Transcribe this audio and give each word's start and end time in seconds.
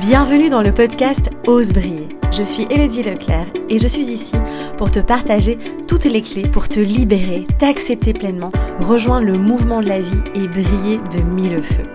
Bienvenue 0.00 0.48
dans 0.48 0.60
le 0.60 0.74
podcast 0.74 1.30
Ose 1.46 1.72
briller. 1.72 2.08
Je 2.32 2.42
suis 2.42 2.66
Elodie 2.68 3.04
Leclerc 3.04 3.46
et 3.70 3.78
je 3.78 3.86
suis 3.86 4.06
ici 4.06 4.34
pour 4.76 4.90
te 4.90 4.98
partager 4.98 5.56
toutes 5.86 6.06
les 6.06 6.20
clés 6.20 6.48
pour 6.48 6.68
te 6.68 6.80
libérer, 6.80 7.46
t'accepter 7.60 8.12
pleinement, 8.12 8.50
rejoindre 8.80 9.26
le 9.26 9.38
mouvement 9.38 9.80
de 9.80 9.88
la 9.88 10.00
vie 10.00 10.22
et 10.34 10.48
briller 10.48 10.98
de 11.12 11.22
mille 11.22 11.62
feux. 11.62 11.86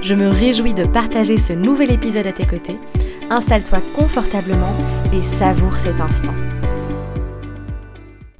Je 0.00 0.14
me 0.14 0.28
réjouis 0.28 0.74
de 0.74 0.84
partager 0.84 1.38
ce 1.38 1.52
nouvel 1.52 1.90
épisode 1.90 2.28
à 2.28 2.32
tes 2.32 2.46
côtés. 2.46 2.78
Installe-toi 3.30 3.80
confortablement 3.96 4.72
et 5.12 5.20
savoure 5.20 5.74
cet 5.74 6.00
instant. 6.00 6.34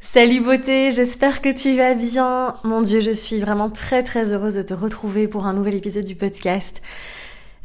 Salut 0.01 0.41
beauté, 0.41 0.93
j'espère 0.93 1.43
que 1.43 1.53
tu 1.53 1.77
vas 1.77 1.95
bien. 1.95 2.55
Mon 2.63 2.81
Dieu, 2.81 3.01
je 3.01 3.11
suis 3.11 3.41
vraiment 3.41 3.71
très 3.71 4.05
très 4.05 4.33
heureuse 4.33 4.55
de 4.55 4.63
te 4.63 4.75
retrouver 4.75 5.27
pour 5.27 5.47
un 5.47 5.53
nouvel 5.53 5.75
épisode 5.75 6.05
du 6.05 6.15
podcast. 6.15 6.81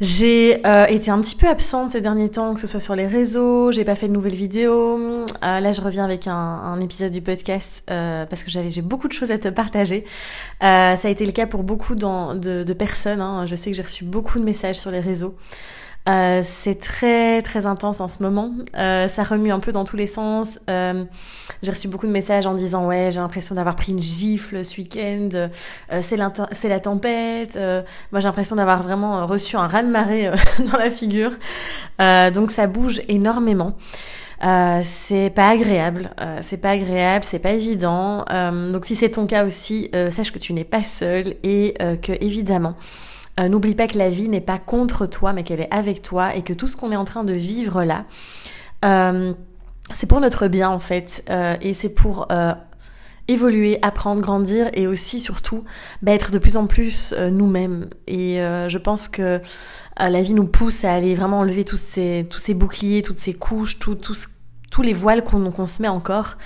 J'ai 0.02 0.60
euh, 0.68 0.86
été 0.88 1.10
un 1.10 1.22
petit 1.22 1.38
peu 1.38 1.48
absente 1.48 1.92
ces 1.92 2.02
derniers 2.02 2.30
temps, 2.30 2.54
que 2.54 2.60
ce 2.60 2.68
soit 2.68 2.82
sur 2.82 2.96
les 2.96 3.08
réseaux, 3.08 3.72
j'ai 3.72 3.86
pas 3.86 3.96
fait 3.96 4.10
de 4.10 4.14
nouvelles 4.14 4.36
vidéos. 4.36 4.98
Euh, 4.98 5.26
là, 5.42 5.72
je 5.72 5.80
reviens 5.80 6.04
avec 6.04 6.28
un, 6.28 6.78
épisode 6.82 7.14
du 7.14 7.22
podcast 7.22 7.82
euh, 7.90 8.26
parce 8.26 8.44
que 8.44 8.52
j'avais 8.52 8.70
j'ai 8.70 8.82
beaucoup 8.82 9.08
de 9.08 9.14
choses 9.14 9.32
à 9.32 9.38
te 9.38 9.48
partager. 9.48 10.04
ça 10.60 10.98
a 11.02 11.10
été 11.10 11.26
le 11.26 11.32
cas 11.32 11.48
pour 11.48 11.64
beaucoup 11.64 11.96
de, 11.96 12.64
de, 12.64 12.74
personnes. 12.74 13.22
Hein. 13.22 13.46
Je 13.46 13.56
sais 13.56 13.72
que 13.72 13.78
j'ai 13.78 13.84
reçu 13.84 14.04
beaucoup 14.04 14.38
de 14.38 14.44
messages 14.44 14.78
sur 14.78 14.92
les 14.92 15.00
réseaux. 15.00 15.36
Euh, 16.08 16.42
c'est 16.44 16.76
très 16.76 17.42
très 17.42 17.66
intense 17.66 18.00
en 18.00 18.08
ce 18.08 18.22
moment. 18.22 18.52
Euh, 18.78 19.08
ça 19.08 19.24
remue 19.24 19.52
un 19.52 19.60
peu 19.60 19.72
dans 19.72 19.86
tous 19.86 19.98
les 19.98 20.06
sens. 20.06 20.60
Euh, 20.70 21.04
j'ai 21.64 21.72
reçu 21.72 21.88
beaucoup 21.88 22.06
de 22.06 22.12
messages 22.12 22.46
en 22.46 22.54
disant 22.54 22.86
ouais 22.86 23.10
j'ai 23.12 23.20
l'impression 23.20 23.56
d'avoir 23.56 23.76
pris 23.76 23.92
une 23.92 24.04
gifle 24.04 24.64
ce 24.64 24.78
week-end. 24.78 25.50
c'est 26.02 26.18
la 26.18 26.80
tempête. 26.80 27.58
moi 28.12 28.20
j'ai 28.20 28.28
l'impression 28.28 28.56
d'avoir 28.56 28.84
vraiment 28.84 29.26
reçu 29.26 29.56
un 29.58 29.68
raz 29.68 29.82
de 29.82 29.90
marée 29.90 30.30
dans 30.72 30.78
la 30.78 30.92
figure. 30.92 31.32
donc 32.00 32.52
ça 32.52 32.68
bouge 32.68 33.02
énormément. 33.08 33.76
c'est 34.84 35.32
pas 35.34 35.50
agréable, 35.50 36.12
c'est 36.42 36.58
pas 36.58 36.72
agréable, 36.72 37.26
c'est 37.26 37.40
pas 37.40 37.52
évident. 37.52 38.26
donc 38.72 38.86
si 38.86 38.96
c'est 38.96 39.10
ton 39.10 39.26
cas 39.26 39.44
aussi, 39.46 39.90
sache 40.12 40.32
que 40.32 40.40
tu 40.40 40.54
n'es 40.54 40.66
pas 40.66 40.84
seul 40.84 41.36
et 41.44 41.74
que 42.02 42.12
évidemment 42.22 42.76
euh, 43.40 43.50
n'oublie 43.50 43.76
pas 43.76 43.88
que 43.88 43.98
la 43.98 44.10
vie 44.10 44.30
n'est 44.30 44.42
pas 44.42 44.60
contre 44.60 45.06
toi, 45.08 45.34
mais 45.34 45.44
qu'elle 45.44 45.60
est 45.60 45.74
avec 45.74 46.02
toi 46.02 46.36
et 46.36 46.42
que 46.42 46.54
tout 46.54 46.68
ce 46.68 46.78
qu'on 46.78 46.92
est 46.92 46.96
en 46.96 47.04
train 47.04 47.26
de 47.26 47.34
vivre 47.34 47.84
là, 47.84 48.06
euh, 48.86 49.34
c'est 49.92 50.08
pour 50.08 50.22
notre 50.22 50.48
bien 50.48 50.70
en 50.70 50.80
fait. 50.80 51.24
Euh, 51.30 51.56
et 51.62 51.74
c'est 51.74 51.90
pour 51.90 52.28
évoluer, 53.28 53.80
apprendre, 53.82 54.22
grandir 54.22 54.70
et 54.74 54.88
aussi 54.88 55.20
surtout 55.20 55.64
bah, 56.02 56.14
être 56.14 56.32
de 56.32 56.38
plus 56.38 56.56
en 56.56 56.68
plus 56.68 57.14
nous-mêmes. 57.14 57.88
Et 58.08 58.38
je 58.38 58.78
pense 58.78 59.10
que 59.10 59.42
la 60.00 60.22
vie 60.22 60.34
nous 60.34 60.48
pousse 60.48 60.86
à 60.86 60.94
aller 60.94 61.16
vraiment 61.16 61.40
enlever 61.40 61.66
tous 61.66 61.78
ces, 61.78 62.54
boucliers, 62.54 63.02
toutes 63.02 63.18
ces 63.18 63.34
couches, 63.34 63.80
tous 63.80 64.82
les 64.82 64.94
voiles 64.94 65.24
qu'on 65.24 65.68
se 65.68 65.82
met 65.82 65.88
encore. 65.88 66.38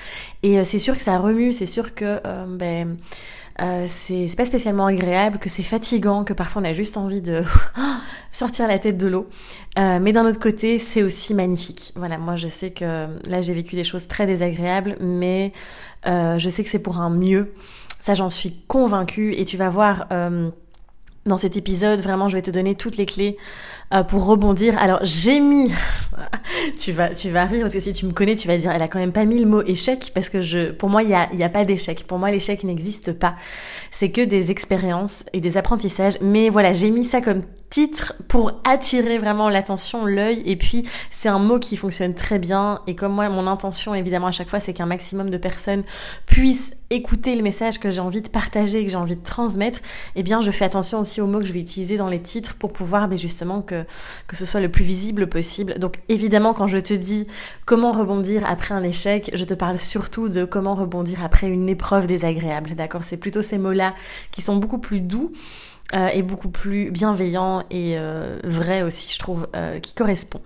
Et 0.41 0.63
c'est 0.65 0.79
sûr 0.79 0.95
que 0.95 1.03
ça 1.03 1.17
remue, 1.19 1.53
c'est 1.53 1.65
sûr 1.65 1.93
que 1.93 2.19
ben, 2.47 2.97
euh, 3.61 3.85
c'est 3.87 4.27
pas 4.37 4.45
spécialement 4.45 4.85
agréable, 4.85 5.37
que 5.39 5.49
c'est 5.49 5.63
fatigant, 5.63 6.23
que 6.23 6.33
parfois 6.33 6.61
on 6.61 6.65
a 6.65 6.73
juste 6.73 6.97
envie 6.97 7.21
de 7.21 7.43
sortir 8.31 8.67
la 8.67 8.79
tête 8.79 8.97
de 8.97 9.07
l'eau. 9.07 9.27
Euh, 9.77 9.99
mais 10.01 10.13
d'un 10.13 10.25
autre 10.25 10.39
côté, 10.39 10.79
c'est 10.79 11.03
aussi 11.03 11.33
magnifique. 11.33 11.93
Voilà, 11.95 12.17
moi 12.17 12.35
je 12.35 12.47
sais 12.47 12.71
que 12.71 13.07
là 13.29 13.41
j'ai 13.41 13.53
vécu 13.53 13.75
des 13.75 13.83
choses 13.83 14.07
très 14.07 14.25
désagréables, 14.25 14.97
mais 15.01 15.53
euh, 16.07 16.39
je 16.39 16.49
sais 16.49 16.63
que 16.63 16.69
c'est 16.69 16.79
pour 16.79 16.99
un 16.99 17.09
mieux. 17.09 17.53
Ça 17.99 18.13
j'en 18.13 18.29
suis 18.29 18.61
convaincue 18.67 19.33
et 19.33 19.43
tu 19.43 19.57
vas 19.57 19.69
voir 19.69 20.07
dans 21.29 21.37
cet 21.37 21.55
épisode, 21.55 22.01
vraiment, 22.01 22.27
je 22.27 22.35
vais 22.35 22.41
te 22.41 22.51
donner 22.51 22.75
toutes 22.75 22.97
les 22.97 23.05
clés 23.05 23.37
euh, 23.93 24.03
pour 24.03 24.25
rebondir. 24.25 24.77
Alors, 24.77 24.99
j'ai 25.03 25.39
mis, 25.39 25.71
tu 26.77 26.91
vas, 26.91 27.09
tu 27.09 27.29
vas 27.29 27.45
rire 27.45 27.61
parce 27.61 27.73
que 27.73 27.79
si 27.79 27.93
tu 27.93 28.05
me 28.05 28.11
connais, 28.11 28.35
tu 28.35 28.47
vas 28.49 28.57
dire, 28.57 28.71
elle 28.71 28.81
a 28.81 28.87
quand 28.87 28.99
même 28.99 29.13
pas 29.13 29.23
mis 29.23 29.39
le 29.39 29.45
mot 29.45 29.61
échec 29.61 30.11
parce 30.13 30.29
que 30.29 30.41
je, 30.41 30.71
pour 30.71 30.89
moi, 30.89 31.03
il 31.03 31.09
y 31.09 31.13
a, 31.13 31.33
y 31.33 31.43
a 31.43 31.49
pas 31.49 31.63
d'échec. 31.63 32.05
Pour 32.05 32.19
moi, 32.19 32.31
l'échec 32.31 32.65
n'existe 32.65 33.13
pas. 33.13 33.35
C'est 33.91 34.11
que 34.11 34.21
des 34.21 34.51
expériences 34.51 35.23
et 35.31 35.39
des 35.39 35.55
apprentissages. 35.55 36.17
Mais 36.19 36.49
voilà, 36.49 36.73
j'ai 36.73 36.89
mis 36.89 37.05
ça 37.05 37.21
comme 37.21 37.41
titre 37.69 38.13
pour 38.27 38.51
attirer 38.63 39.17
vraiment 39.17 39.49
l'attention, 39.49 40.05
l'œil. 40.05 40.41
Et 40.45 40.55
puis, 40.55 40.87
c'est 41.11 41.29
un 41.29 41.39
mot 41.39 41.59
qui 41.59 41.77
fonctionne 41.77 42.15
très 42.15 42.39
bien. 42.39 42.81
Et 42.87 42.95
comme 42.95 43.13
moi, 43.13 43.29
mon 43.29 43.47
intention, 43.47 43.93
évidemment, 43.93 44.27
à 44.27 44.31
chaque 44.31 44.49
fois, 44.49 44.59
c'est 44.59 44.73
qu'un 44.73 44.85
maximum 44.85 45.29
de 45.29 45.37
personnes 45.37 45.83
puissent 46.25 46.71
écouter 46.91 47.35
le 47.35 47.43
message 47.43 47.79
que 47.79 47.91
j'ai 47.91 47.99
envie 47.99 48.21
de 48.21 48.29
partager, 48.29 48.83
que 48.83 48.89
j'ai 48.89 48.97
envie 48.97 49.15
de 49.15 49.23
transmettre. 49.23 49.79
Eh 50.15 50.23
bien, 50.23 50.41
je 50.41 50.49
fais 50.49 50.65
attention 50.65 50.99
aussi 50.99 51.21
aux 51.21 51.27
mots 51.27 51.39
que 51.39 51.45
je 51.45 51.53
vais 51.53 51.59
utiliser 51.59 51.97
dans 51.97 52.07
les 52.07 52.21
titres 52.21 52.55
pour 52.55 52.73
pouvoir, 52.73 53.03
mais 53.03 53.15
ben, 53.15 53.19
justement, 53.19 53.61
que, 53.61 53.85
que 54.27 54.35
ce 54.35 54.45
soit 54.45 54.59
le 54.59 54.69
plus 54.69 54.83
visible 54.83 55.27
possible. 55.27 55.77
Donc, 55.77 55.99
évidemment, 56.09 56.53
quand 56.53 56.67
je 56.67 56.79
te 56.79 56.93
dis 56.93 57.27
comment 57.67 57.91
rebondir 57.91 58.43
après 58.49 58.73
un 58.73 58.83
échec, 58.83 59.29
je 59.33 59.43
te 59.43 59.53
parle 59.53 59.77
surtout 59.77 60.29
de 60.29 60.45
comment 60.45 60.73
rebondir 60.73 61.23
après 61.23 61.47
une 61.47 61.69
épreuve 61.69 62.07
désagréable. 62.07 62.73
D'accord? 62.73 63.03
C'est 63.03 63.17
plutôt 63.17 63.43
ces 63.43 63.59
mots-là 63.59 63.93
qui 64.31 64.41
sont 64.41 64.55
beaucoup 64.55 64.79
plus 64.79 65.01
doux. 65.01 65.31
Euh, 65.95 66.07
et 66.13 66.21
beaucoup 66.21 66.49
plus 66.49 66.91
bienveillant 66.91 67.63
et 67.71 67.95
euh, 67.97 68.37
vrai 68.43 68.83
aussi, 68.83 69.11
je 69.11 69.17
trouve, 69.17 69.47
euh, 69.55 69.79
qui 69.79 69.93
correspond. 69.93 70.39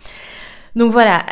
Donc 0.77 0.91
voilà, 0.91 1.23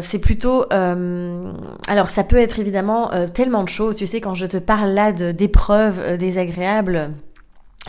c'est 0.00 0.18
plutôt... 0.18 0.64
alors 0.72 2.10
ça 2.10 2.24
peut 2.24 2.38
être 2.38 2.58
évidemment 2.58 3.08
tellement 3.32 3.62
de 3.62 3.68
choses, 3.68 3.94
tu 3.94 4.04
sais, 4.04 4.20
quand 4.20 4.34
je 4.34 4.46
te 4.46 4.56
parle 4.56 4.88
là 4.90 5.12
d'épreuves 5.12 6.16
désagréables, 6.16 7.12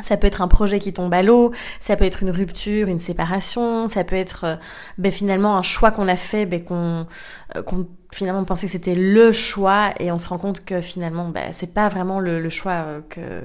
ça 0.02 0.16
peut 0.18 0.28
être 0.28 0.42
un 0.42 0.48
projet 0.48 0.80
qui 0.80 0.94
tombe 0.94 1.14
à 1.14 1.22
l'eau, 1.22 1.52
ça 1.80 1.96
peut 1.96 2.06
être 2.06 2.24
une 2.24 2.32
rupture, 2.32 2.88
une 2.88 3.00
séparation, 3.00 3.88
ça 3.88 4.04
peut 4.04 4.16
être 4.16 4.58
ben, 4.98 5.12
finalement 5.12 5.58
un 5.58 5.62
choix 5.62 5.92
qu'on 5.92 6.08
a 6.08 6.16
fait, 6.16 6.46
ben, 6.46 6.64
qu'on 6.64 7.06
qu'on 7.66 7.88
finalement 8.14 8.44
pensait 8.44 8.66
que 8.66 8.72
c'était 8.74 8.96
le 8.96 9.32
choix 9.32 9.92
et 10.00 10.12
on 10.12 10.18
se 10.18 10.28
rend 10.28 10.38
compte 10.38 10.66
que 10.66 10.82
finalement 10.82 11.30
bah, 11.30 11.52
c'est 11.52 11.74
pas 11.74 11.88
vraiment 11.88 12.20
le, 12.20 12.50
choix 12.50 12.72
euh, 12.72 13.02
que, 13.10 13.42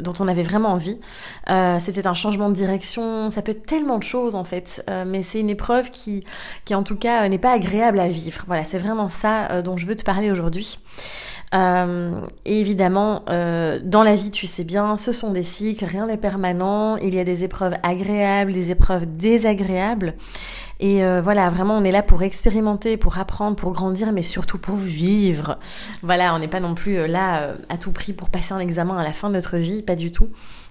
dont 0.00 0.12
on 0.20 0.28
avait 0.28 0.42
vraiment 0.42 0.70
envie. 0.70 1.00
Euh, 1.48 1.78
c'était 1.78 2.06
un 2.06 2.14
changement 2.14 2.48
de 2.50 2.54
direction, 2.54 3.30
ça 3.30 3.42
peut 3.42 3.52
être 3.52 3.66
tellement 3.66 3.98
de 3.98 4.02
choses 4.02 4.34
en 4.34 4.44
fait, 4.44 4.84
euh, 4.90 5.04
mais 5.06 5.22
c'est 5.22 5.40
une 5.40 5.50
épreuve 5.50 5.90
qui, 5.90 6.24
qui 6.64 6.74
en 6.74 6.82
tout 6.82 6.96
cas 6.96 7.26
n'est 7.28 7.38
pas 7.38 7.52
agréable 7.52 8.00
à 8.00 8.08
vivre. 8.08 8.44
Voilà, 8.46 8.64
c'est 8.64 8.78
vraiment 8.78 9.08
ça 9.08 9.62
dont 9.62 9.76
je 9.76 9.86
veux 9.86 9.96
te 9.96 10.04
parler 10.04 10.30
aujourd'hui. 10.30 10.78
Et 11.52 12.60
évidemment, 12.60 13.24
dans 13.26 14.02
la 14.02 14.14
vie, 14.14 14.30
tu 14.30 14.46
sais 14.46 14.64
bien, 14.64 14.96
ce 14.96 15.12
sont 15.12 15.32
des 15.32 15.42
cycles, 15.42 15.84
rien 15.84 16.06
n'est 16.06 16.16
permanent, 16.16 16.96
il 16.96 17.14
y 17.14 17.18
a 17.18 17.24
des 17.24 17.44
épreuves 17.44 17.74
agréables, 17.82 18.52
des 18.52 18.70
épreuves 18.70 19.04
désagréables. 19.16 20.14
Et 20.82 21.04
euh, 21.04 21.20
voilà, 21.22 21.48
vraiment, 21.48 21.78
on 21.78 21.84
est 21.84 21.92
là 21.92 22.02
pour 22.02 22.24
expérimenter, 22.24 22.96
pour 22.96 23.16
apprendre, 23.16 23.56
pour 23.56 23.70
grandir, 23.70 24.10
mais 24.12 24.24
surtout 24.24 24.58
pour 24.58 24.74
vivre. 24.74 25.60
Voilà, 26.02 26.34
on 26.34 26.40
n'est 26.40 26.48
pas 26.48 26.58
non 26.58 26.74
plus 26.74 26.98
euh, 26.98 27.06
là 27.06 27.42
euh, 27.42 27.54
à 27.68 27.78
tout 27.78 27.92
prix 27.92 28.12
pour 28.12 28.30
passer 28.30 28.52
un 28.52 28.58
examen 28.58 28.98
à 28.98 29.04
la 29.04 29.12
fin 29.12 29.28
de 29.28 29.34
notre 29.34 29.58
vie, 29.58 29.82
pas 29.82 29.94
du 29.94 30.10
tout. 30.10 30.28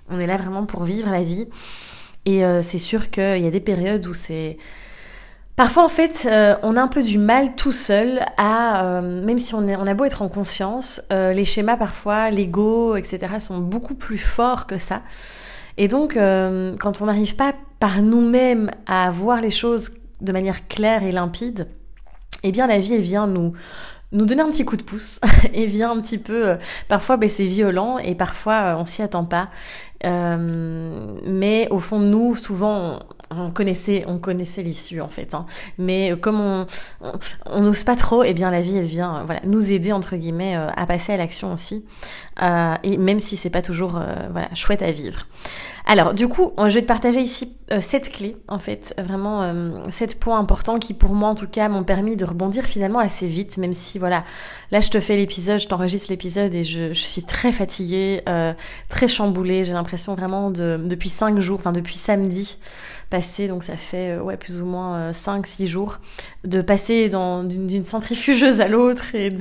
On 0.09 0.19
est 0.19 0.27
là 0.27 0.35
vraiment 0.35 0.65
pour 0.65 0.83
vivre 0.83 1.09
la 1.09 1.23
vie. 1.23 1.47
Et 2.25 2.43
c'est 2.61 2.77
sûr 2.77 3.09
qu'il 3.09 3.41
y 3.41 3.47
a 3.47 3.49
des 3.49 3.59
périodes 3.59 4.05
où 4.05 4.13
c'est... 4.13 4.57
Parfois, 5.61 5.83
en 5.83 5.89
fait, 5.89 6.27
on 6.63 6.75
a 6.75 6.81
un 6.81 6.87
peu 6.87 7.03
du 7.03 7.19
mal 7.19 7.53
tout 7.55 7.71
seul 7.71 8.21
à, 8.35 8.99
même 9.03 9.37
si 9.37 9.53
on, 9.53 9.67
a 9.69 9.93
beau 9.93 10.05
être 10.05 10.23
en 10.23 10.27
conscience, 10.27 11.03
les 11.11 11.45
schémas 11.45 11.77
parfois, 11.77 12.31
l'ego, 12.31 12.95
etc., 12.95 13.35
sont 13.37 13.59
beaucoup 13.59 13.93
plus 13.93 14.17
forts 14.17 14.65
que 14.65 14.79
ça. 14.79 15.03
Et 15.77 15.87
donc, 15.87 16.15
quand 16.15 17.01
on 17.01 17.05
n'arrive 17.05 17.35
pas 17.35 17.53
par 17.79 18.01
nous-mêmes 18.01 18.71
à 18.87 19.11
voir 19.11 19.39
les 19.39 19.51
choses 19.51 19.91
de 20.19 20.31
manière 20.31 20.67
claire 20.67 21.03
et 21.03 21.11
limpide, 21.11 21.67
eh 22.41 22.51
bien 22.51 22.65
la 22.65 22.79
vie 22.79 22.95
elle 22.95 23.01
vient 23.01 23.27
nous 23.27 23.53
nous 24.11 24.25
donner 24.25 24.41
un 24.41 24.49
petit 24.49 24.65
coup 24.65 24.77
de 24.77 24.83
pouce 24.83 25.19
et 25.53 25.65
vient 25.65 25.91
un 25.91 26.01
petit 26.01 26.17
peu 26.17 26.49
euh, 26.49 26.55
parfois 26.87 27.17
ben, 27.17 27.29
c'est 27.29 27.43
violent 27.43 27.97
et 27.97 28.15
parfois 28.15 28.53
euh, 28.53 28.75
on 28.75 28.85
s'y 28.85 29.01
attend 29.01 29.25
pas. 29.25 29.49
Euh, 30.03 31.15
mais 31.27 31.67
au 31.69 31.79
fond 31.79 31.99
nous 31.99 32.33
souvent 32.33 32.99
on, 33.29 33.51
connaissait 33.51 34.03
on 34.07 34.17
connaissait 34.17 34.63
l'issue 34.63 34.99
en 34.99 35.07
fait 35.07 35.35
hein. 35.35 35.45
mais 35.77 36.17
comme 36.19 36.41
on 36.41 36.65
on 37.45 37.61
n'ose 37.61 37.83
pas 37.83 37.95
trop 37.95 38.23
eh 38.23 38.33
bien 38.33 38.49
la 38.49 38.61
vie 38.61 38.77
elle 38.77 38.85
vient 38.85 39.23
voilà 39.25 39.41
nous 39.45 39.71
aider 39.71 39.91
entre 39.91 40.15
guillemets 40.15 40.55
à 40.55 40.85
passer 40.87 41.13
à 41.13 41.17
l'action 41.17 41.53
aussi. 41.53 41.85
Et 42.83 42.97
même 42.97 43.19
si 43.19 43.37
c'est 43.37 43.51
pas 43.51 43.61
toujours 43.61 44.01
voilà 44.31 44.49
chouette 44.55 44.81
à 44.81 44.91
vivre 44.91 45.27
alors, 45.91 46.13
du 46.13 46.29
coup, 46.29 46.53
je 46.57 46.73
vais 46.73 46.83
te 46.83 46.87
partager 46.87 47.19
ici 47.19 47.53
euh, 47.73 47.81
sept 47.81 48.09
clés, 48.11 48.37
en 48.47 48.59
fait, 48.59 48.95
vraiment 48.97 49.43
euh, 49.43 49.71
sept 49.89 50.17
points 50.21 50.39
importants 50.39 50.79
qui, 50.79 50.93
pour 50.93 51.13
moi, 51.13 51.27
en 51.27 51.35
tout 51.35 51.49
cas, 51.49 51.67
m'ont 51.67 51.83
permis 51.83 52.15
de 52.15 52.23
rebondir 52.23 52.63
finalement 52.63 52.99
assez 52.99 53.27
vite, 53.27 53.57
même 53.57 53.73
si, 53.73 53.99
voilà, 53.99 54.23
là, 54.71 54.79
je 54.79 54.89
te 54.89 55.01
fais 55.01 55.17
l'épisode, 55.17 55.59
je 55.59 55.67
t'enregistre 55.67 56.09
l'épisode 56.09 56.55
et 56.55 56.63
je, 56.63 56.93
suis 56.93 57.23
très 57.23 57.51
fatiguée, 57.51 58.21
euh, 58.29 58.53
très 58.87 59.09
chamboulée. 59.09 59.65
J'ai 59.65 59.73
l'impression 59.73 60.15
vraiment 60.15 60.49
de, 60.49 60.79
depuis 60.81 61.09
cinq 61.09 61.41
jours, 61.41 61.59
enfin 61.59 61.73
depuis 61.73 61.95
samedi 61.95 62.57
passé, 63.09 63.49
donc 63.49 63.61
ça 63.61 63.75
fait 63.75 64.17
ouais 64.17 64.37
plus 64.37 64.61
ou 64.61 64.65
moins 64.65 65.11
cinq, 65.11 65.45
six 65.45 65.67
jours, 65.67 65.99
de 66.45 66.61
passer 66.61 67.09
d'une 67.09 67.83
centrifugeuse 67.83 68.61
à 68.61 68.69
l'autre 68.69 69.13
et 69.13 69.35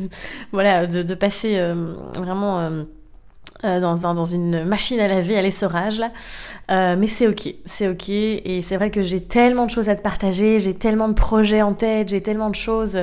voilà, 0.51 0.89
de, 0.89 1.05
de 1.05 1.15
passer 1.15 1.63
vraiment 2.19 2.87
dans, 3.63 3.97
dans, 3.97 4.25
une 4.25 4.65
machine 4.65 5.01
à 5.01 5.09
laver 5.09 5.37
à 5.37 5.43
l'essorage 5.43 6.01
là. 6.01 6.11
mais 6.97 7.07
c'est 7.07 7.27
ok, 7.27 7.55
c'est 7.65 7.89
ok. 7.89 8.09
Et 8.09 8.61
c'est 8.63 8.77
vrai 8.77 8.91
que 8.91 9.03
j'ai 9.03 9.23
tellement 9.23 9.67
de 9.67 9.71
choses 9.71 9.89
à 9.89 9.95
te 9.95 10.03
partager, 10.03 10.59
j'ai 10.59 10.75
tellement 10.75 11.09
de 11.09 11.15
projets 11.15 11.63
en 11.63 11.75
tête, 11.75 12.09
j'ai 12.09 12.23
tellement 12.23 12.51
de 12.51 12.55
choses, 12.55 12.99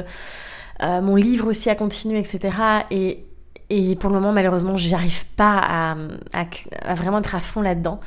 mon 0.81 1.15
livre 1.15 1.47
aussi 1.47 1.69
à 1.69 1.75
continuer, 1.75 2.19
etc. 2.19 2.53
Et, 2.91 3.23
et 3.69 3.95
pour 3.97 4.09
le 4.09 4.15
moment, 4.15 4.31
malheureusement, 4.31 4.77
j'y 4.77 4.93
arrive 4.95 5.25
pas 5.35 5.59
à, 5.61 5.97
à, 6.33 6.95
vraiment 6.95 7.19
être 7.19 7.35
à 7.35 7.41
fond 7.41 7.61
là-dedans. 7.61 7.99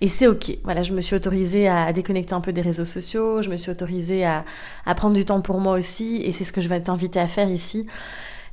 Et 0.00 0.06
c'est 0.06 0.28
ok. 0.28 0.58
Voilà, 0.62 0.82
je 0.82 0.92
me 0.92 1.00
suis 1.00 1.16
autorisée 1.16 1.68
à 1.68 1.92
déconnecter 1.92 2.34
un 2.34 2.40
peu 2.40 2.52
des 2.52 2.60
réseaux 2.60 2.84
sociaux. 2.84 3.42
Je 3.42 3.50
me 3.50 3.56
suis 3.56 3.70
autorisée 3.70 4.24
à, 4.24 4.44
à 4.86 4.94
prendre 4.94 5.16
du 5.16 5.24
temps 5.24 5.40
pour 5.40 5.58
moi 5.58 5.76
aussi. 5.76 6.22
Et 6.24 6.30
c'est 6.30 6.44
ce 6.44 6.52
que 6.52 6.60
je 6.60 6.68
vais 6.68 6.80
t'inviter 6.80 7.18
à 7.18 7.26
faire 7.26 7.50
ici. 7.50 7.88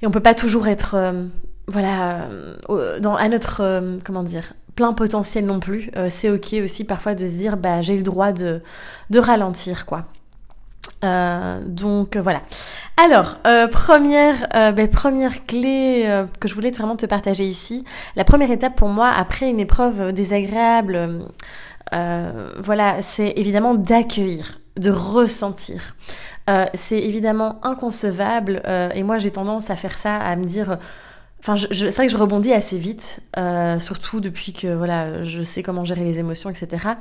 Et 0.02 0.08
on 0.08 0.12
peut 0.12 0.22
pas 0.22 0.34
toujours 0.34 0.68
être, 0.68 0.96
euh, 0.96 1.28
voilà, 1.68 2.28
euh, 2.70 3.00
dans, 3.00 3.16
à 3.16 3.28
notre, 3.30 3.62
euh, 3.62 3.98
comment 4.06 4.24
dire, 4.24 4.54
plein 4.76 4.94
potentiel 4.94 5.46
non 5.46 5.60
plus. 5.60 5.90
c'est 6.10 6.30
ok 6.30 6.56
aussi 6.64 6.84
parfois 6.84 7.16
de 7.16 7.26
se 7.26 7.36
dire, 7.36 7.56
bah, 7.56 7.82
j'ai 7.82 7.96
le 7.96 8.04
droit 8.04 8.34
de, 8.34 8.62
de 9.10 9.20
ralentir, 9.20 9.86
quoi. 9.86 10.06
Euh, 11.04 11.60
donc 11.66 12.18
voilà. 12.18 12.42
Alors, 13.04 13.38
euh, 13.46 13.68
première, 13.68 14.48
euh, 14.56 14.72
ben, 14.72 14.90
première 14.90 15.46
clé 15.46 16.24
que 16.40 16.48
je 16.48 16.54
voulais 16.54 16.72
vraiment 16.72 16.96
te 16.96 17.06
partager 17.06 17.46
ici. 17.46 17.84
La 18.16 18.24
première 18.24 18.52
étape 18.52 18.76
pour 18.76 18.90
moi, 18.90 19.12
après 19.16 19.50
une 19.50 19.60
épreuve 19.60 20.14
désagréable, 20.14 21.28
voilà, 21.92 23.02
c'est 23.02 23.34
évidemment 23.38 23.76
d'accueillir, 23.76 24.60
de 24.78 24.92
ressentir. 24.92 25.96
c'est 26.74 27.00
évidemment 27.00 27.60
inconcevable 27.64 28.62
et 28.94 29.04
moi 29.04 29.18
j'ai 29.18 29.32
tendance 29.32 29.70
à 29.70 29.76
faire 29.76 29.98
ça, 29.98 30.16
à 30.18 30.36
me 30.36 30.46
dire... 30.46 30.78
Enfin, 31.40 31.56
c'est 31.58 31.90
vrai 31.92 32.08
que 32.08 32.12
je 32.12 32.18
rebondis 32.18 32.54
assez 32.54 32.78
vite, 32.78 33.20
surtout 33.80 34.20
depuis 34.20 34.52
que 34.54 34.74
voilà, 34.74 35.22
je 35.24 35.44
sais 35.44 35.62
comment 35.62 35.84
gérer 35.84 36.04
les 36.04 36.18
émotions, 36.20 36.50
etc. 36.50 36.96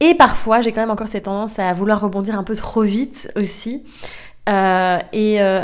Et 0.00 0.14
parfois, 0.14 0.60
j'ai 0.60 0.72
quand 0.72 0.80
même 0.80 0.90
encore 0.90 1.08
cette 1.08 1.24
tendance 1.24 1.58
à 1.58 1.72
vouloir 1.72 2.00
rebondir 2.00 2.38
un 2.38 2.44
peu 2.44 2.54
trop 2.54 2.82
vite 2.82 3.30
aussi. 3.36 3.84
Euh, 4.48 4.98
et 5.12 5.40
euh, 5.40 5.62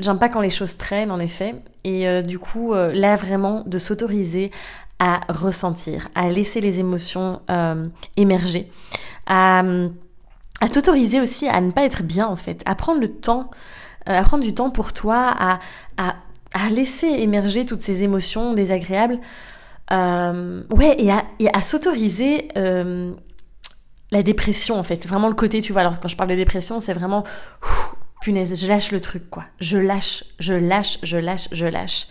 j'aime 0.00 0.18
pas 0.18 0.28
quand 0.28 0.40
les 0.40 0.50
choses 0.50 0.76
traînent, 0.76 1.10
en 1.10 1.18
effet. 1.18 1.56
Et 1.84 2.08
euh, 2.08 2.22
du 2.22 2.38
coup, 2.38 2.72
euh, 2.72 2.92
là, 2.92 3.16
vraiment, 3.16 3.62
de 3.66 3.78
s'autoriser 3.78 4.50
à 4.98 5.20
ressentir, 5.28 6.08
à 6.14 6.28
laisser 6.28 6.60
les 6.60 6.78
émotions 6.78 7.40
émerger, 8.16 8.70
à, 9.26 9.62
à 10.60 10.68
t'autoriser 10.68 11.20
aussi 11.20 11.48
à 11.48 11.60
ne 11.62 11.70
pas 11.70 11.84
être 11.84 12.02
bien, 12.02 12.26
en 12.26 12.36
fait, 12.36 12.62
à 12.66 12.74
prendre 12.74 13.00
le 13.00 13.08
temps, 13.08 13.50
à 14.04 14.22
prendre 14.22 14.44
du 14.44 14.54
temps 14.54 14.70
pour 14.70 14.92
toi, 14.92 15.34
à, 15.38 15.58
à 16.54 16.68
laisser 16.70 17.06
émerger 17.06 17.64
toutes 17.64 17.82
ces 17.82 18.02
émotions 18.02 18.54
désagréables. 18.54 19.18
ouais, 19.90 20.96
et 20.98 21.10
à, 21.10 21.24
à 21.52 21.62
s'autoriser 21.62 22.48
la 24.12 24.22
dépression 24.22 24.78
en 24.78 24.82
fait, 24.82 25.06
vraiment 25.06 25.28
le 25.28 25.34
côté, 25.34 25.60
tu 25.60 25.72
vois, 25.72 25.82
alors 25.82 26.00
quand 26.00 26.08
je 26.08 26.16
parle 26.16 26.30
de 26.30 26.34
dépression, 26.34 26.80
c'est 26.80 26.92
vraiment 26.92 27.24
punaise, 28.20 28.54
je 28.54 28.66
lâche 28.66 28.92
le 28.92 29.00
truc 29.00 29.28
quoi, 29.30 29.44
je 29.60 29.78
lâche, 29.78 30.24
je 30.38 30.52
lâche, 30.52 30.98
je 31.02 31.16
lâche, 31.16 31.48
je 31.52 31.66
lâche. 31.66 32.06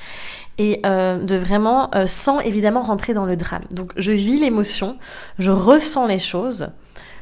Et 0.57 0.81
euh, 0.85 1.23
de 1.23 1.35
vraiment, 1.37 1.89
euh, 1.95 2.05
sans 2.05 2.39
évidemment 2.39 2.81
rentrer 2.81 3.13
dans 3.13 3.25
le 3.25 3.37
drame. 3.37 3.63
Donc 3.71 3.93
je 3.95 4.11
vis 4.11 4.37
l'émotion, 4.37 4.97
je 5.37 5.51
ressens 5.51 6.07
les 6.07 6.19
choses, 6.19 6.71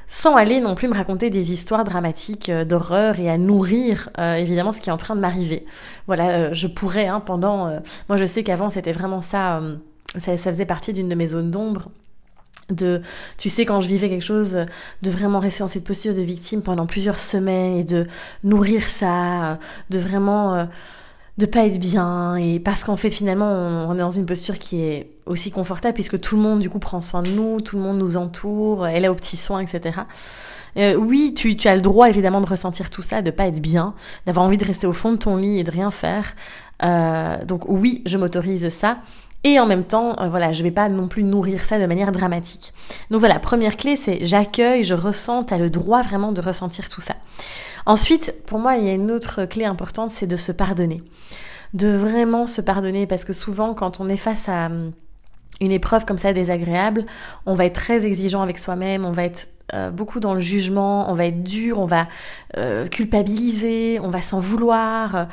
sans 0.07 0.35
aller 0.35 0.59
non 0.59 0.73
plus 0.73 0.87
me 0.87 0.95
raconter 0.95 1.29
des 1.29 1.51
histoires 1.51 1.83
dramatiques 1.83 2.49
euh, 2.49 2.65
d'horreur 2.65 3.19
et 3.19 3.29
à 3.29 3.37
nourrir 3.37 4.09
évidemment 4.17 4.71
ce 4.71 4.81
qui 4.81 4.89
est 4.89 4.93
en 4.93 4.97
train 4.97 5.15
de 5.15 5.21
m'arriver. 5.21 5.65
Voilà, 6.07 6.53
je 6.53 6.67
pourrais 6.67 7.07
hein, 7.07 7.19
pendant... 7.19 7.79
moi 8.09 8.17
je 8.17 8.25
sais 8.25 8.43
qu'avant 8.43 8.69
c'était 8.69 8.91
vraiment 8.91 9.21
ça, 9.21 9.61
ça, 10.07 10.37
ça 10.37 10.51
faisait 10.51 10.65
partie 10.65 10.93
d'une 10.93 11.09
de 11.09 11.15
mes 11.15 11.27
zones 11.27 11.51
d'ombre 11.51 11.89
de 12.69 13.01
tu 13.37 13.49
sais 13.49 13.65
quand 13.65 13.79
je 13.79 13.87
vivais 13.87 14.09
quelque 14.09 14.25
chose 14.25 14.65
de 15.01 15.09
vraiment 15.09 15.39
rester 15.39 15.59
dans 15.59 15.67
cette 15.67 15.83
posture 15.83 16.13
de 16.13 16.21
victime 16.21 16.61
pendant 16.61 16.85
plusieurs 16.85 17.19
semaines 17.19 17.77
et 17.77 17.83
de 17.83 18.05
nourrir 18.43 18.83
ça 18.83 19.59
de 19.89 19.99
vraiment 19.99 20.55
euh, 20.55 20.65
de 21.37 21.45
pas 21.45 21.65
être 21.65 21.79
bien 21.79 22.35
et 22.35 22.59
parce 22.59 22.83
qu'en 22.83 22.97
fait 22.97 23.11
finalement 23.11 23.45
on, 23.45 23.93
est 23.93 23.99
dans 23.99 24.09
une 24.09 24.25
posture 24.25 24.57
qui 24.57 24.81
est 24.81 25.11
aussi 25.27 25.51
confortable 25.51 25.93
puisque 25.93 26.19
tout 26.19 26.35
le 26.35 26.41
monde 26.41 26.59
du 26.59 26.69
coup 26.69 26.79
prend 26.79 26.99
soin 26.99 27.21
de 27.21 27.29
nous 27.29 27.61
tout 27.61 27.75
le 27.75 27.83
monde 27.83 27.99
nous 27.99 28.17
entoure 28.17 28.87
elle 28.87 29.05
est 29.05 29.07
aux 29.07 29.15
petits 29.15 29.37
soins 29.37 29.59
etc 29.59 29.99
euh, 30.77 30.95
oui 30.95 31.35
tu, 31.35 31.55
tu 31.55 31.67
as 31.67 31.75
le 31.75 31.81
droit 31.81 32.09
évidemment 32.09 32.41
de 32.41 32.47
ressentir 32.47 32.89
tout 32.89 33.03
ça 33.03 33.21
de 33.21 33.29
pas 33.29 33.45
être 33.47 33.61
bien 33.61 33.93
d'avoir 34.25 34.45
envie 34.45 34.57
de 34.57 34.65
rester 34.65 34.87
au 34.87 34.93
fond 34.93 35.11
de 35.11 35.17
ton 35.17 35.37
lit 35.37 35.59
et 35.59 35.63
de 35.63 35.71
rien 35.71 35.91
faire. 35.91 36.35
Euh, 36.83 37.43
donc 37.45 37.67
oui 37.67 38.03
je 38.05 38.17
m'autorise 38.17 38.69
ça 38.69 38.99
et 39.53 39.59
en 39.59 39.65
même 39.65 39.83
temps, 39.83 40.15
euh, 40.19 40.29
voilà, 40.29 40.51
je 40.53 40.63
vais 40.63 40.71
pas 40.71 40.89
non 40.89 41.07
plus 41.07 41.23
nourrir 41.23 41.61
ça 41.61 41.79
de 41.79 41.85
manière 41.85 42.11
dramatique. 42.11 42.73
Donc 43.09 43.19
voilà, 43.19 43.39
première 43.39 43.77
clé, 43.77 43.95
c'est 43.95 44.25
j'accueille, 44.25 44.83
je 44.83 44.93
ressens, 44.93 45.45
tu 45.45 45.53
as 45.53 45.57
le 45.57 45.69
droit 45.69 46.01
vraiment 46.01 46.31
de 46.31 46.41
ressentir 46.41 46.89
tout 46.89 47.01
ça. 47.01 47.15
Ensuite, 47.85 48.35
pour 48.45 48.59
moi, 48.59 48.75
il 48.75 48.85
y 48.85 48.89
a 48.89 48.93
une 48.93 49.11
autre 49.11 49.45
clé 49.45 49.65
importante, 49.65 50.11
c'est 50.11 50.27
de 50.27 50.35
se 50.35 50.51
pardonner. 50.51 51.01
De 51.73 51.87
vraiment 51.87 52.47
se 52.47 52.61
pardonner, 52.61 53.07
parce 53.07 53.23
que 53.23 53.33
souvent, 53.33 53.73
quand 53.73 53.99
on 53.99 54.09
est 54.09 54.17
face 54.17 54.49
à 54.49 54.67
hum, 54.67 54.91
une 55.61 55.71
épreuve 55.71 56.05
comme 56.05 56.17
ça 56.17 56.33
désagréable, 56.33 57.05
on 57.45 57.53
va 57.53 57.65
être 57.65 57.75
très 57.75 58.05
exigeant 58.05 58.41
avec 58.41 58.57
soi-même, 58.57 59.05
on 59.05 59.11
va 59.11 59.23
être 59.23 59.49
euh, 59.73 59.89
beaucoup 59.91 60.21
dans 60.21 60.33
le 60.33 60.39
jugement, 60.39 61.11
on 61.11 61.13
va 61.13 61.25
être 61.25 61.43
dur, 61.43 61.79
on 61.79 61.85
va 61.85 62.07
euh, 62.57 62.87
culpabiliser, 62.87 63.99
on 64.01 64.09
va 64.09 64.21
s'en 64.21 64.39
vouloir. 64.39 65.27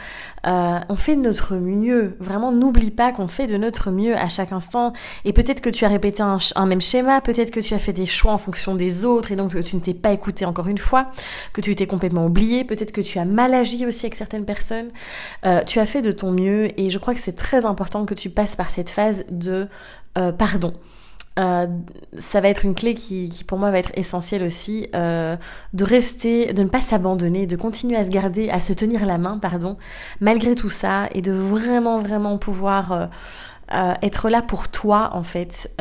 Euh, 0.46 0.81
on 0.88 0.96
fait 0.96 1.14
de 1.14 1.20
notre 1.20 1.56
mieux. 1.56 2.16
Vraiment, 2.19 2.50
n'oublie 2.50 2.90
pas 2.90 3.12
qu'on 3.12 3.28
fait 3.28 3.46
de 3.46 3.56
notre 3.56 3.92
mieux 3.92 4.16
à 4.16 4.28
chaque 4.28 4.50
instant. 4.50 4.92
Et 5.25 5.32
peut-être 5.32 5.60
que 5.60 5.70
tu 5.70 5.84
as 5.84 5.88
répété 5.88 6.22
un, 6.22 6.38
un 6.56 6.66
même 6.66 6.81
schéma, 6.81 7.20
peut-être 7.20 7.52
que 7.52 7.60
tu 7.60 7.75
as 7.75 7.78
fait 7.78 7.92
des 7.92 8.06
choix 8.06 8.32
en 8.32 8.38
fonction 8.38 8.75
des 8.75 9.04
autres 9.04 9.31
et 9.31 9.36
donc 9.36 9.52
que 9.52 9.58
tu 9.58 9.76
ne 9.76 9.81
t'es 9.81 9.94
pas 9.94 10.12
écouté 10.12 10.44
encore 10.44 10.66
une 10.66 10.78
fois, 10.78 11.10
que 11.52 11.60
tu 11.60 11.76
t'es 11.76 11.86
complètement 11.86 12.26
oublié, 12.26 12.64
peut-être 12.64 12.90
que 12.90 13.00
tu 13.00 13.19
as 13.20 13.25
mal 13.25 13.54
agi 13.54 13.86
aussi 13.86 14.06
avec 14.06 14.16
certaines 14.16 14.44
personnes. 14.44 14.88
tu 15.66 15.78
as 15.78 15.86
fait 15.86 16.02
de 16.02 16.10
ton 16.10 16.32
mieux 16.32 16.69
et 16.81 16.90
je 16.90 16.98
crois 16.98 17.14
que 17.14 17.20
c'est 17.20 17.36
très 17.36 17.66
important 17.66 18.04
que 18.04 18.14
tu 18.14 18.31
passes 18.31 18.56
par 18.56 18.70
cette 18.70 18.90
phase 18.90 19.25
de 19.31 19.69
pardon. 20.14 20.75
Euh, 21.38 21.66
ça 22.16 22.40
va 22.40 22.48
être 22.48 22.64
une 22.64 22.75
clé 22.75 22.94
qui, 22.94 23.42
pour 23.46 23.58
moi 23.58 23.70
va 23.70 23.78
être 23.78 23.90
essentielle 23.94 24.44
aussi, 24.44 24.88
euh, 24.94 25.36
de 25.72 25.84
rester, 25.84 26.52
de 26.52 26.62
ne 26.62 26.69
pas 26.69 26.81
s'abandonner, 26.81 27.46
de 27.46 27.56
continuer 27.56 27.96
à 27.96 28.04
se 28.04 28.10
garder, 28.10 28.50
à 28.50 28.60
se 28.60 28.72
tenir 28.72 29.04
la 29.04 29.19
main, 29.19 29.38
pardon, 29.38 29.76
malgré 30.20 30.54
tout 30.54 30.70
ça, 30.70 31.08
et 31.12 31.22
de 31.22 31.32
vraiment, 31.32 31.98
vraiment 31.98 32.38
pouvoir 32.38 33.10
euh, 33.72 33.94
être 34.02 34.28
là 34.28 34.42
pour 34.42 34.69
toi 34.69 35.10
en 35.14 35.22
fait, 35.22 35.72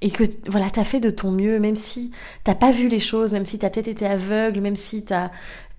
et 0.00 0.10
que 0.10 0.24
voilà, 0.48 0.70
t'as 0.70 0.84
fait 0.84 1.00
de 1.00 1.10
ton 1.10 1.30
mieux, 1.30 1.60
même 1.60 1.76
si 1.76 2.10
t'as 2.42 2.54
pas 2.54 2.72
vu 2.72 2.88
les 2.88 2.98
choses, 2.98 3.32
même 3.32 3.44
si 3.44 3.58
t'as 3.58 3.70
peut-être 3.70 3.88
été 3.88 4.06
aveugle, 4.06 4.60
même 4.60 4.76
si 4.76 5.04
t'as 5.04 5.30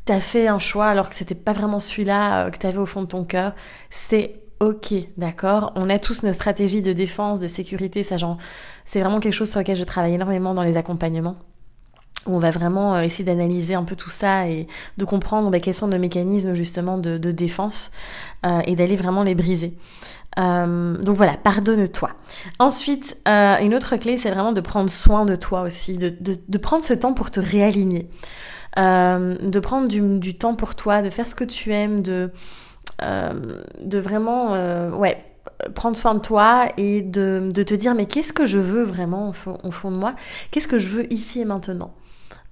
as 0.10 0.19
fait 0.19 0.48
un 0.48 0.60
choix 0.60 0.88
alors 0.88 1.10
que 1.10 1.15
c'était 1.15 1.33
pas 1.33 1.53
vraiment 1.53 1.79
celui-là 1.79 2.51
que 2.51 2.57
t'avais 2.57 2.77
au 2.77 2.86
fond 2.86 3.01
de 3.01 3.07
ton 3.07 3.24
cœur, 3.24 3.53
c'est 3.89 4.42
ok, 4.63 4.93
d'accord. 5.17 5.74
On 5.75 5.89
a 5.89 6.00
tous 6.00 6.24
nos 6.24 6.32
stratégies 6.32 6.82
de 6.82 6.93
défense, 6.93 7.41
de 7.41 7.48
sécurité, 7.48 8.01
ça 8.01 8.15
c'est 8.86 9.01
vraiment 9.01 9.20
quelque 9.20 9.34
chose 9.34 9.50
sur 9.50 9.60
lequel 9.60 9.75
je 9.75 9.84
travaille 9.84 10.13
énormément 10.13 10.53
dans 10.53 10.63
les 10.63 10.77
accompagnements 10.77 11.36
où 12.25 12.36
on 12.36 12.39
va 12.39 12.51
vraiment 12.51 12.96
euh, 12.96 13.01
essayer 13.01 13.25
d'analyser 13.25 13.74
un 13.74 13.84
peu 13.84 13.98
tout 13.98 14.10
ça 14.10 14.48
et 14.48 14.67
de 14.98 15.03
comprendre 15.03 15.50
bah, 15.50 15.60
quels 15.60 15.74
sont 15.74 15.88
nos 15.88 16.00
mécanismes 16.00 16.53
justement 16.53 16.98
de, 16.98 17.17
défense 17.17 17.91
euh, 18.46 18.62
et 18.65 18.77
d'aller 18.77 18.96
vraiment 18.96 19.24
les 19.24 19.36
briser. 19.36 19.77
Euh, 20.39 20.98
donc 20.98 21.17
voilà, 21.17 21.34
pardonne-toi. 21.36 22.12
Ensuite, 22.60 23.17
une 23.25 23.75
autre 23.75 23.98
clé, 23.98 24.15
c'est 24.15 24.32
vraiment 24.32 24.53
de 24.53 24.62
prendre 24.62 24.89
soin 24.89 25.25
de 25.25 25.36
toi 25.36 25.63
aussi, 25.63 25.98
de, 25.98 26.58
prendre 26.58 26.86
ce 26.86 26.93
temps 26.93 27.13
pour 27.13 27.32
te 27.32 27.41
réaligner, 27.41 28.10
de 28.77 29.60
prendre 29.60 29.89
du, 29.89 30.38
temps 30.38 30.55
pour 30.55 30.75
toi, 30.75 31.01
de 31.01 31.10
faire 31.10 31.27
ce 31.27 31.36
que 31.36 31.43
tu 31.43 31.74
aimes, 31.74 32.00
de 32.00 32.32
de 33.01 33.97
vraiment, 33.97 34.53
euh, 34.53 34.91
ouais, 34.91 35.23
prendre 35.75 35.95
soin 35.95 36.15
de 36.15 36.19
toi 36.19 36.67
et 36.77 37.01
de, 37.01 37.50
de 37.53 37.63
te 37.63 37.73
dire 37.73 37.95
mais 37.95 38.05
qu'est-ce 38.05 38.33
que 38.33 38.45
je 38.45 38.59
veux 38.59 38.83
vraiment 38.83 39.29
au 39.29 39.33
fond, 39.33 39.91
de 39.91 39.95
moi? 39.95 40.15
Qu'est-ce 40.51 40.67
que 40.67 40.77
je 40.77 40.88
veux 40.88 41.12
ici 41.12 41.41
et 41.41 41.45
maintenant? 41.45 41.93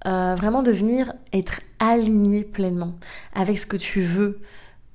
Euh, 0.06 0.34
Vraiment 0.36 0.62
devenir 0.62 1.12
être 1.32 1.60
aligné 1.78 2.44
pleinement 2.44 2.94
avec 3.34 3.58
ce 3.58 3.66
que 3.66 3.76
tu 3.76 4.02
veux, 4.02 4.40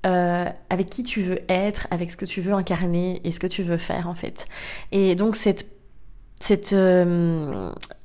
avec 0.03 0.89
qui 0.89 1.03
tu 1.03 1.21
veux 1.21 1.39
être, 1.49 1.87
avec 1.91 2.11
ce 2.11 2.17
que 2.17 2.25
tu 2.25 2.39
veux 2.39 2.53
incarner 2.53 3.19
et 3.23 3.31
ce 3.31 3.39
que 3.39 3.47
tu 3.47 3.61
veux 3.63 3.77
faire 3.77 4.07
en 4.07 4.15
fait. 4.15 4.45
Et 4.91 5.15
donc 5.15 5.35
cette 5.35 5.65
cette, 6.39 6.75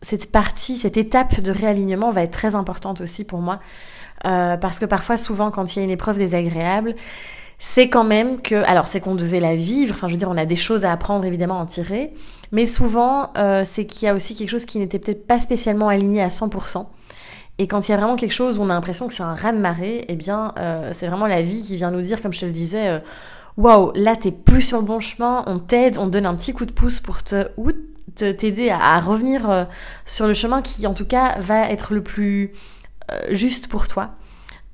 cette 0.01 0.33
partie, 0.33 0.79
cette 0.79 0.97
étape 0.97 1.41
de 1.41 1.53
réalignement 1.53 2.11
va 2.11 2.23
être 2.23 2.33
très 2.33 2.55
importante 2.55 3.03
aussi 3.03 3.25
pour 3.25 3.41
moi. 3.41 3.61
Parce 4.23 4.79
que 4.79 4.87
parfois, 4.87 5.17
souvent, 5.17 5.51
quand 5.51 5.75
il 5.75 5.79
y 5.81 5.83
a 5.83 5.85
une 5.85 5.91
épreuve 5.91 6.19
désagréable, 6.19 6.95
c'est 7.65 7.89
quand 7.89 8.03
même 8.03 8.43
que, 8.43 8.57
alors 8.57 8.89
c'est 8.89 9.01
qu'on 9.01 9.15
devait 9.15 9.39
la 9.39 9.55
vivre, 9.55 9.95
enfin 9.95 10.09
je 10.09 10.15
veux 10.15 10.19
dire, 10.19 10.29
on 10.29 10.37
a 10.37 10.45
des 10.45 10.57
choses 10.57 10.85
à 10.85 10.91
apprendre 10.91 11.25
évidemment 11.25 11.61
à 11.61 11.63
en 11.63 11.67
tirer, 11.67 12.13
mais 12.51 12.67
souvent 12.67 13.31
euh, 13.39 13.63
c'est 13.65 13.87
qu'il 13.87 14.07
y 14.07 14.09
a 14.09 14.15
aussi 14.15 14.35
quelque 14.35 14.51
chose 14.51 14.65
qui 14.65 14.81
n'était 14.81 14.99
peut-être 14.99 15.29
pas 15.29 15.39
spécialement 15.39 15.87
aligné 15.87 16.21
à 16.21 16.29
100%. 16.29 16.87
Et 17.59 17.69
quand 17.69 17.87
il 17.87 17.93
y 17.93 17.95
a 17.95 17.99
vraiment 17.99 18.17
quelque 18.17 18.33
chose 18.33 18.59
où 18.59 18.63
on 18.63 18.69
a 18.69 18.75
l'impression 18.75 19.07
que 19.07 19.15
c'est 19.15 19.23
un 19.23 19.35
raz 19.35 19.53
de 19.53 19.59
marée, 19.59 20.05
eh 20.09 20.17
bien 20.17 20.53
euh, 20.59 20.91
c'est 20.93 21.07
vraiment 21.07 21.29
la 21.29 21.41
vie 21.41 21.63
qui 21.63 21.77
vient 21.77 21.93
nous 21.93 22.01
dire, 22.01 22.21
comme 22.21 22.33
je 22.33 22.41
te 22.41 22.47
le 22.47 22.53
disais, 22.53 22.89
euh, 22.89 22.99
waouh, 23.57 23.93
là 23.95 24.17
t'es 24.17 24.33
plus 24.33 24.63
sur 24.63 24.79
le 24.79 24.85
bon 24.85 24.99
chemin, 24.99 25.45
on 25.47 25.61
t'aide, 25.61 25.99
on 25.99 26.09
donne 26.09 26.27
un 26.27 26.35
petit 26.35 26.53
coup 26.53 26.67
de 26.67 26.73
pouce 26.73 26.99
pour 26.99 27.23
te 27.23 27.47
t'aider 28.15 28.71
à, 28.71 29.01
revenir 29.01 29.49
euh, 29.49 29.65
sur 30.05 30.27
le 30.27 30.35
chemin 30.35 30.63
qui 30.63 30.87
en 30.87 30.95
tout 30.95 31.07
cas 31.07 31.39
va 31.39 31.71
être 31.71 31.95
le 31.95 32.03
plus 32.03 32.53
euh, 32.53 32.82
juste 33.31 33.69
pour 33.69 33.89
toi. 33.89 34.15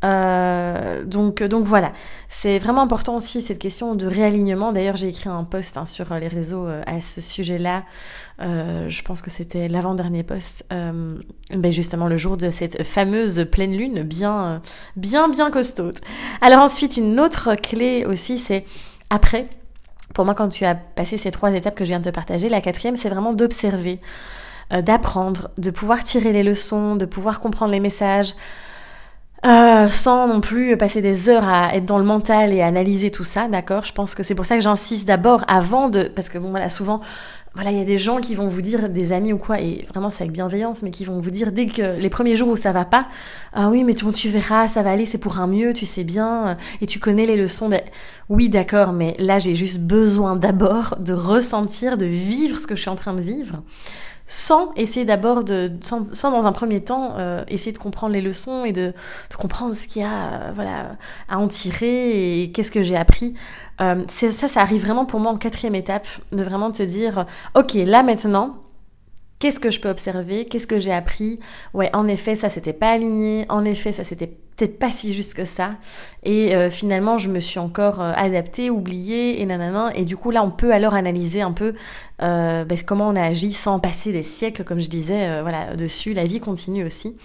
Euh, 0.04 1.04
donc, 1.04 1.42
donc 1.42 1.64
voilà, 1.64 1.92
c'est 2.28 2.58
vraiment 2.58 2.82
important 2.82 3.16
aussi 3.16 3.42
cette 3.42 3.58
question 3.58 3.94
de 3.94 4.06
réalignement. 4.06 4.72
D'ailleurs, 4.72 4.96
j'ai 4.96 5.08
écrit 5.08 5.28
un 5.28 5.42
post 5.44 5.76
hein, 5.76 5.86
sur 5.86 6.14
les 6.14 6.28
réseaux 6.28 6.66
euh, 6.66 6.82
à 6.86 7.00
ce 7.00 7.20
sujet-là. 7.20 7.84
Euh, 8.40 8.88
je 8.88 9.02
pense 9.02 9.22
que 9.22 9.30
c'était 9.30 9.66
l'avant-dernier 9.66 10.22
post, 10.22 10.66
euh, 10.72 11.16
ben 11.52 11.72
justement 11.72 12.06
le 12.06 12.16
jour 12.16 12.36
de 12.36 12.50
cette 12.50 12.84
fameuse 12.84 13.48
pleine 13.50 13.76
lune, 13.76 14.02
bien, 14.02 14.62
bien, 14.96 15.28
bien 15.28 15.50
costaud. 15.50 15.90
Alors 16.40 16.60
ensuite, 16.60 16.96
une 16.96 17.18
autre 17.18 17.56
clé 17.56 18.04
aussi, 18.06 18.38
c'est 18.38 18.64
après. 19.10 19.48
Pour 20.14 20.24
moi, 20.24 20.34
quand 20.34 20.48
tu 20.48 20.64
as 20.64 20.74
passé 20.74 21.16
ces 21.16 21.30
trois 21.30 21.52
étapes 21.52 21.74
que 21.74 21.84
je 21.84 21.90
viens 21.90 22.00
de 22.00 22.04
te 22.04 22.14
partager, 22.14 22.48
la 22.48 22.60
quatrième, 22.60 22.96
c'est 22.96 23.10
vraiment 23.10 23.32
d'observer, 23.32 24.00
d'apprendre, 24.70 25.50
de 25.58 25.70
pouvoir 25.70 26.04
tirer 26.04 26.32
les 26.32 26.42
leçons, 26.42 26.96
de 26.96 27.06
pouvoir 27.06 27.40
comprendre 27.40 27.72
les 27.72 27.80
messages. 27.80 28.34
Euh, 29.46 29.86
sans 29.86 30.26
non 30.26 30.40
plus 30.40 30.76
passer 30.76 31.00
des 31.00 31.28
heures 31.28 31.46
à 31.48 31.76
être 31.76 31.84
dans 31.84 31.98
le 31.98 32.04
mental 32.04 32.52
et 32.52 32.60
analyser 32.60 33.12
tout 33.12 33.22
ça, 33.22 33.46
d'accord? 33.46 33.84
Je 33.84 33.92
pense 33.92 34.16
que 34.16 34.24
c'est 34.24 34.34
pour 34.34 34.46
ça 34.46 34.56
que 34.56 34.62
j'insiste 34.62 35.06
d'abord 35.06 35.44
avant 35.46 35.88
de... 35.88 36.10
Parce 36.12 36.28
que 36.28 36.38
bon 36.38 36.50
voilà, 36.50 36.68
souvent, 36.70 37.00
voilà, 37.54 37.70
il 37.70 37.78
y 37.78 37.80
a 37.80 37.84
des 37.84 37.98
gens 37.98 38.20
qui 38.20 38.34
vont 38.34 38.48
vous 38.48 38.62
dire, 38.62 38.88
des 38.88 39.12
amis 39.12 39.32
ou 39.32 39.38
quoi, 39.38 39.60
et 39.60 39.86
vraiment 39.90 40.10
c'est 40.10 40.24
avec 40.24 40.32
bienveillance, 40.32 40.82
mais 40.82 40.90
qui 40.90 41.04
vont 41.04 41.20
vous 41.20 41.30
dire 41.30 41.52
dès 41.52 41.66
que 41.66 42.00
les 42.00 42.10
premiers 42.10 42.34
jours 42.34 42.48
où 42.48 42.56
ça 42.56 42.72
va 42.72 42.84
pas, 42.84 43.06
ah 43.52 43.68
oui, 43.68 43.84
mais 43.84 43.94
tu, 43.94 44.10
tu 44.10 44.28
verras, 44.28 44.66
ça 44.66 44.82
va 44.82 44.90
aller, 44.90 45.06
c'est 45.06 45.18
pour 45.18 45.38
un 45.38 45.46
mieux, 45.46 45.72
tu 45.72 45.86
sais 45.86 46.02
bien, 46.02 46.56
et 46.80 46.86
tu 46.86 46.98
connais 46.98 47.24
les 47.24 47.36
leçons. 47.36 47.70
Oui, 48.28 48.48
d'accord, 48.48 48.92
mais 48.92 49.14
là 49.20 49.38
j'ai 49.38 49.54
juste 49.54 49.78
besoin 49.78 50.34
d'abord 50.34 50.96
de 50.98 51.12
ressentir, 51.12 51.96
de 51.96 52.06
vivre 52.06 52.58
ce 52.58 52.66
que 52.66 52.74
je 52.74 52.80
suis 52.80 52.90
en 52.90 52.96
train 52.96 53.14
de 53.14 53.22
vivre 53.22 53.62
sans 54.28 54.72
essayer 54.74 55.06
d'abord 55.06 55.42
de, 55.42 55.72
sans, 55.80 56.30
dans 56.30 56.46
un 56.46 56.52
premier 56.52 56.84
temps 56.84 57.14
euh, 57.16 57.42
essayer 57.48 57.72
de 57.72 57.78
comprendre 57.78 58.12
les 58.12 58.20
leçons 58.20 58.64
et 58.66 58.72
de, 58.72 58.92
de 59.30 59.36
comprendre 59.36 59.74
ce 59.74 59.88
qu'il 59.88 60.02
y 60.02 60.04
a, 60.04 60.08
euh, 60.08 60.52
voilà, 60.54 60.96
à 61.28 61.38
en 61.38 61.48
tirer 61.48 62.42
et 62.42 62.52
qu'est-ce 62.52 62.70
que 62.70 62.82
j'ai 62.82 62.96
appris. 62.96 63.34
Euh, 63.80 64.04
ça, 64.08 64.48
ça 64.48 64.60
arrive 64.60 64.82
vraiment 64.82 65.06
pour 65.06 65.18
moi 65.18 65.32
en 65.32 65.38
quatrième 65.38 65.74
étape, 65.74 66.06
de 66.30 66.42
vraiment 66.42 66.70
te 66.70 66.82
dire, 66.82 67.24
ok, 67.54 67.72
là 67.74 68.02
maintenant, 68.02 68.58
Qu'est-ce 69.38 69.60
que 69.60 69.70
je 69.70 69.80
peux 69.80 69.88
observer 69.88 70.46
Qu'est-ce 70.46 70.66
que 70.66 70.80
j'ai 70.80 70.92
appris 70.92 71.38
Ouais, 71.74 71.90
en 71.94 72.08
effet, 72.08 72.34
ça 72.34 72.48
c'était 72.48 72.72
pas 72.72 72.90
aligné. 72.90 73.46
En 73.48 73.64
effet, 73.64 73.92
ça 73.92 74.02
c'était 74.02 74.26
peut-être 74.58 74.78
pas 74.78 74.90
si 74.90 75.12
juste 75.12 75.34
que 75.34 75.44
ça. 75.44 75.76
Et 76.24 76.56
euh, 76.56 76.70
finalement, 76.70 77.16
je 77.18 77.30
me 77.30 77.38
suis 77.38 77.60
encore 77.60 78.00
euh, 78.00 78.12
adaptée, 78.16 78.70
oubliée 78.70 79.40
et 79.40 79.46
nanana. 79.46 79.92
Et 79.94 80.04
du 80.04 80.16
coup, 80.16 80.32
là, 80.32 80.42
on 80.42 80.50
peut 80.50 80.72
alors 80.72 80.94
analyser 80.94 81.40
un 81.40 81.52
peu 81.52 81.74
euh, 82.22 82.64
ben, 82.64 82.78
comment 82.84 83.06
on 83.06 83.14
a 83.14 83.22
agi 83.22 83.52
sans 83.52 83.78
passer 83.78 84.10
des 84.10 84.24
siècles, 84.24 84.64
comme 84.64 84.80
je 84.80 84.88
disais, 84.90 85.40
voilà, 85.42 85.76
dessus. 85.76 86.12
La 86.12 86.24
vie 86.24 86.40
continue 86.40 86.84
aussi. 86.84 87.16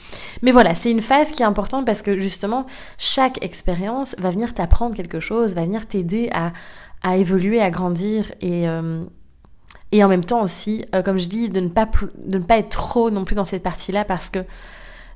Mais 0.44 0.52
voilà, 0.52 0.76
c'est 0.76 0.92
une 0.92 1.02
phase 1.02 1.32
qui 1.32 1.42
est 1.42 1.46
importante 1.46 1.86
parce 1.86 2.04
que 2.04 2.20
justement, 2.20 2.68
chaque 3.00 3.44
expérience 3.44 4.16
va 4.20 4.30
venir 4.30 4.54
t'apprendre 4.54 4.96
quelque 4.96 5.20
chose, 5.20 5.56
va 5.56 5.64
venir 5.64 5.88
t'aider 5.88 6.30
à, 6.32 6.54
à 7.02 7.18
évoluer, 7.18 7.60
à 7.60 7.72
grandir 7.72 8.32
et 8.42 8.68
et 9.94 10.04
en 10.04 10.08
même 10.08 10.26
temps 10.26 10.42
aussi, 10.42 10.86
euh, 10.96 11.04
comme 11.04 11.20
je 11.20 11.28
dis, 11.28 11.50
de 11.50 11.60
ne, 11.60 11.70
pas 11.70 11.88
de 12.18 12.40
ne 12.40 12.44
pas 12.44 12.58
être 12.58 12.70
trop 12.70 13.12
non 13.12 13.26
plus 13.26 13.36
dans 13.36 13.46
cette 13.46 13.62
partie-là 13.62 14.04
parce 14.04 14.32
que 14.32 14.40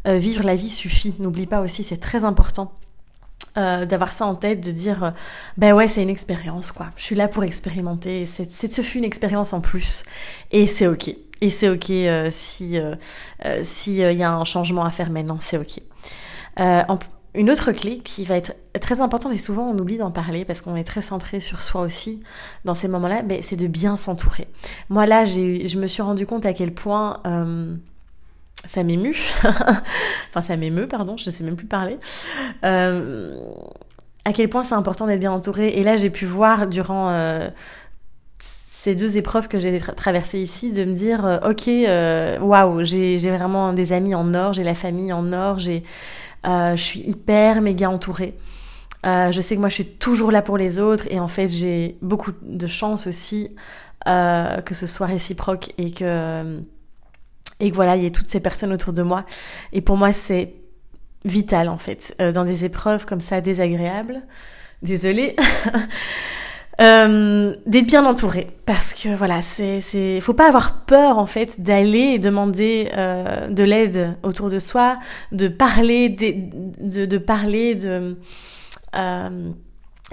euh, 0.08 0.18
vivre 0.18 0.44
la 0.46 0.54
vie 0.54 0.70
suffit. 0.70 1.16
N'oublie 1.18 1.48
pas 1.48 1.62
aussi, 1.62 1.84
c'est 1.84 1.98
très 1.98 2.24
important. 2.24 2.72
Euh, 3.58 3.86
d'avoir 3.86 4.12
ça 4.12 4.28
en 4.28 4.36
tête, 4.36 4.62
de 4.62 4.72
dire 4.72 5.14
ben 5.58 5.74
ouais 5.74 5.88
c'est 5.88 6.04
une 6.04 6.12
expérience 6.12 6.72
quoi, 6.72 6.88
je 6.96 7.04
suis 7.04 7.16
là 7.16 7.28
pour 7.28 7.44
expérimenter, 7.44 8.28
c'est, 8.28 8.52
ce 8.52 8.82
fut 8.84 9.00
une 9.00 9.04
expérience 9.04 9.52
en 9.52 9.62
plus 9.62 10.04
et 10.52 10.68
c'est 10.68 10.86
ok. 10.86 11.10
Et 11.42 11.50
c'est 11.50 11.70
ok 11.70 11.92
si 12.32 12.80
s'il 13.64 13.94
y 13.94 14.24
a 14.24 14.32
un 14.32 14.44
changement 14.44 14.86
à 14.86 14.92
faire 14.92 15.10
maintenant, 15.10 15.40
c'est 15.40 15.58
ok. 15.58 15.82
Une 17.38 17.52
autre 17.52 17.72
clé 17.72 18.00
qui 18.00 18.26
va 18.26 18.36
être 18.36 18.54
très 18.82 19.00
importante 19.00 19.32
et 19.32 19.38
souvent 19.38 19.70
on 19.70 19.78
oublie 19.78 19.98
d'en 19.98 20.12
parler 20.12 20.44
parce 20.44 20.62
qu'on 20.62 20.76
est 20.76 20.84
très 20.84 21.02
centré 21.02 21.40
sur 21.40 21.62
soi 21.62 21.82
aussi 21.82 22.24
dans 22.66 22.74
ces 22.74 22.88
moments-là, 22.88 23.22
ben, 23.22 23.40
c'est 23.42 23.56
de 23.56 23.68
bien 23.68 23.96
s'entourer. 23.96 24.48
Moi 24.90 25.06
là, 25.06 25.24
je 25.26 25.78
me 25.78 25.88
suis 25.88 26.02
rendu 26.02 26.26
compte 26.26 26.46
à 26.48 26.54
quel 26.54 26.74
point 26.74 27.22
euh, 27.28 27.76
ça 28.66 28.84
m'émue, 28.84 29.18
enfin 30.30 30.42
ça 30.42 30.58
m'émeut, 30.58 30.88
pardon, 30.88 31.16
je 31.16 31.30
ne 31.30 31.32
sais 31.34 31.44
même 31.44 31.56
plus 31.56 31.68
parler. 31.68 32.00
Euh, 32.66 33.46
à 34.26 34.34
quel 34.34 34.50
point 34.50 34.64
c'est 34.64 34.76
important 34.76 35.06
d'être 35.06 35.20
bien 35.20 35.32
entouré. 35.32 35.70
Et 35.70 35.84
là, 35.84 35.96
j'ai 35.96 36.10
pu 36.10 36.26
voir 36.26 36.68
durant 36.68 37.10
euh, 37.12 37.50
ces 38.40 38.94
deux 38.94 39.16
épreuves 39.16 39.48
que 39.48 39.58
j'ai 39.58 39.80
traversées 39.80 40.40
ici, 40.40 40.72
de 40.72 40.84
me 40.84 40.94
dire, 40.94 41.40
ok, 41.46 41.70
waouh, 42.44 42.84
j'ai 42.84 43.18
vraiment 43.30 43.72
des 43.74 43.94
amis 43.94 44.16
en 44.16 44.34
or, 44.34 44.54
j'ai 44.54 44.64
la 44.64 44.76
famille 44.76 45.14
en 45.14 45.32
or, 45.32 45.60
j'ai 45.60 45.84
je 46.44 46.82
suis 46.82 47.02
hyper 47.02 47.62
méga 47.62 47.90
entourée. 47.90 48.36
Euh, 49.06 49.32
je 49.32 49.42
sais 49.42 49.56
que 49.56 49.60
moi 49.60 49.70
je 49.70 49.76
suis 49.76 49.86
toujours 49.86 50.32
là 50.32 50.42
pour 50.42 50.58
les 50.58 50.80
autres 50.80 51.06
et 51.12 51.20
en 51.20 51.28
fait 51.28 51.48
j'ai 51.48 51.98
beaucoup 52.02 52.32
de 52.42 52.68
chance 52.68 53.06
aussi 53.06 53.56
euh, 54.08 54.60
que 54.62 54.74
ce 54.74 54.88
soit 54.88 55.06
réciproque 55.06 55.72
et 55.78 55.92
que 55.92 56.62
et 57.60 57.70
que 57.70 57.76
voilà 57.76 57.96
il 57.96 58.04
y 58.04 58.06
ait 58.08 58.12
toutes 58.12 58.30
ces 58.30 58.40
personnes 58.40 58.74
autour 58.74 58.94
de 58.94 59.04
moi 59.04 59.24
et 59.72 59.82
pour 59.82 59.98
moi 59.98 60.14
c'est 60.14 60.56
vital 61.26 61.70
en 61.70 61.78
fait 61.78 62.16
dans 62.34 62.44
des 62.44 62.66
épreuves 62.66 63.06
comme 63.06 63.22
ça 63.22 63.40
désagréables 63.40 64.24
désolée 64.82 65.36
Euh, 66.80 67.56
d'être 67.66 67.88
bien 67.88 68.06
entouré 68.06 68.52
parce 68.68 68.94
que 68.94 69.10
voilà 69.16 69.42
c'est 69.42 69.82
c'est 69.82 70.22
faut 70.22 70.36
pas 70.36 70.48
avoir 70.48 70.82
peur 70.82 71.18
en 71.18 71.26
fait 71.26 71.60
d'aller 71.60 72.20
demander 72.20 72.92
euh, 72.96 73.48
de 73.48 73.64
l'aide 73.64 74.16
autour 74.22 74.52
de 74.52 74.60
soi 74.60 75.00
de 75.32 75.48
parler 75.48 76.10
de, 76.10 77.06
de, 77.08 77.18
parler 77.18 77.74
de 77.74 78.16
euh, 78.96 79.50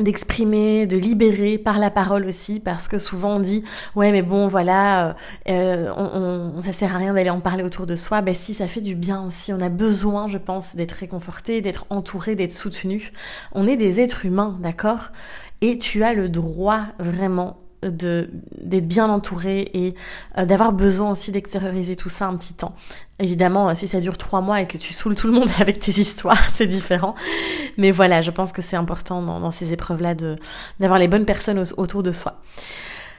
d'exprimer, 0.01 0.87
de 0.87 0.97
libérer 0.97 1.57
par 1.57 1.79
la 1.79 1.89
parole 1.89 2.27
aussi, 2.27 2.59
parce 2.59 2.89
que 2.89 2.99
souvent 2.99 3.35
on 3.37 3.39
dit 3.39 3.63
ouais 3.95 4.11
mais 4.11 4.23
bon 4.23 4.49
voilà, 4.49 5.15
euh, 5.49 5.89
on, 5.97 6.57
on, 6.57 6.63
ça 6.63 6.73
sert 6.73 6.95
à 6.97 6.99
rien 6.99 7.15
d'aller 7.15 7.31
en 7.31 7.39
parler 7.41 7.63
autour 7.63 7.87
de 7.87 7.95
soi. 7.95 8.21
Ben 8.21 8.35
si 8.35 8.55
ça 8.55 8.67
fait 8.67 8.81
du 8.81 8.97
bien 8.97 9.25
aussi, 9.25 9.53
on 9.53 9.61
a 9.61 9.69
besoin, 9.69 10.29
je 10.29 10.39
pense, 10.39 10.75
d'être 10.75 10.93
réconforté, 10.93 11.61
d'être 11.61 11.87
entouré, 11.91 12.35
d'être 12.35 12.53
soutenu. 12.53 13.13
On 13.53 13.69
est 13.69 13.77
des 13.77 14.01
êtres 14.01 14.27
humains, 14.27 14.57
d'accord? 14.61 15.13
Et 15.65 15.79
tu 15.79 16.05
as 16.05 16.13
le 16.13 16.29
droit 16.29 16.83
vraiment 16.99 17.57
d'être 17.83 18.87
bien 18.87 19.09
entouré 19.09 19.71
et 19.73 19.95
euh, 20.37 20.45
d'avoir 20.45 20.73
besoin 20.73 21.11
aussi 21.11 21.33
d'extérioriser 21.33 21.97
tout 21.97 22.11
ça 22.11 22.27
un 22.27 22.37
petit 22.37 22.53
temps. 22.53 22.75
Évidemment, 23.19 23.75
si 23.75 23.87
ça 23.87 24.01
dure 24.01 24.19
trois 24.19 24.43
mois 24.43 24.61
et 24.61 24.67
que 24.67 24.77
tu 24.77 24.93
saoules 24.93 25.15
tout 25.15 25.27
le 25.27 25.33
monde 25.33 25.49
avec 25.61 25.79
tes 25.79 25.93
histoires, 25.93 26.43
c'est 26.51 26.67
différent. 26.67 27.15
Mais 27.79 27.91
voilà, 27.93 28.21
je 28.21 28.31
pense 28.31 28.53
que 28.53 28.61
c'est 28.61 28.77
important 28.77 29.23
dans, 29.23 29.51
ces 29.51 29.73
épreuves-là 29.73 30.15
d'avoir 30.81 30.99
les 30.99 31.09
bonnes 31.09 31.25
personnes 31.25 31.63
autour 31.79 32.03
de 32.03 32.13
soi. 32.13 32.43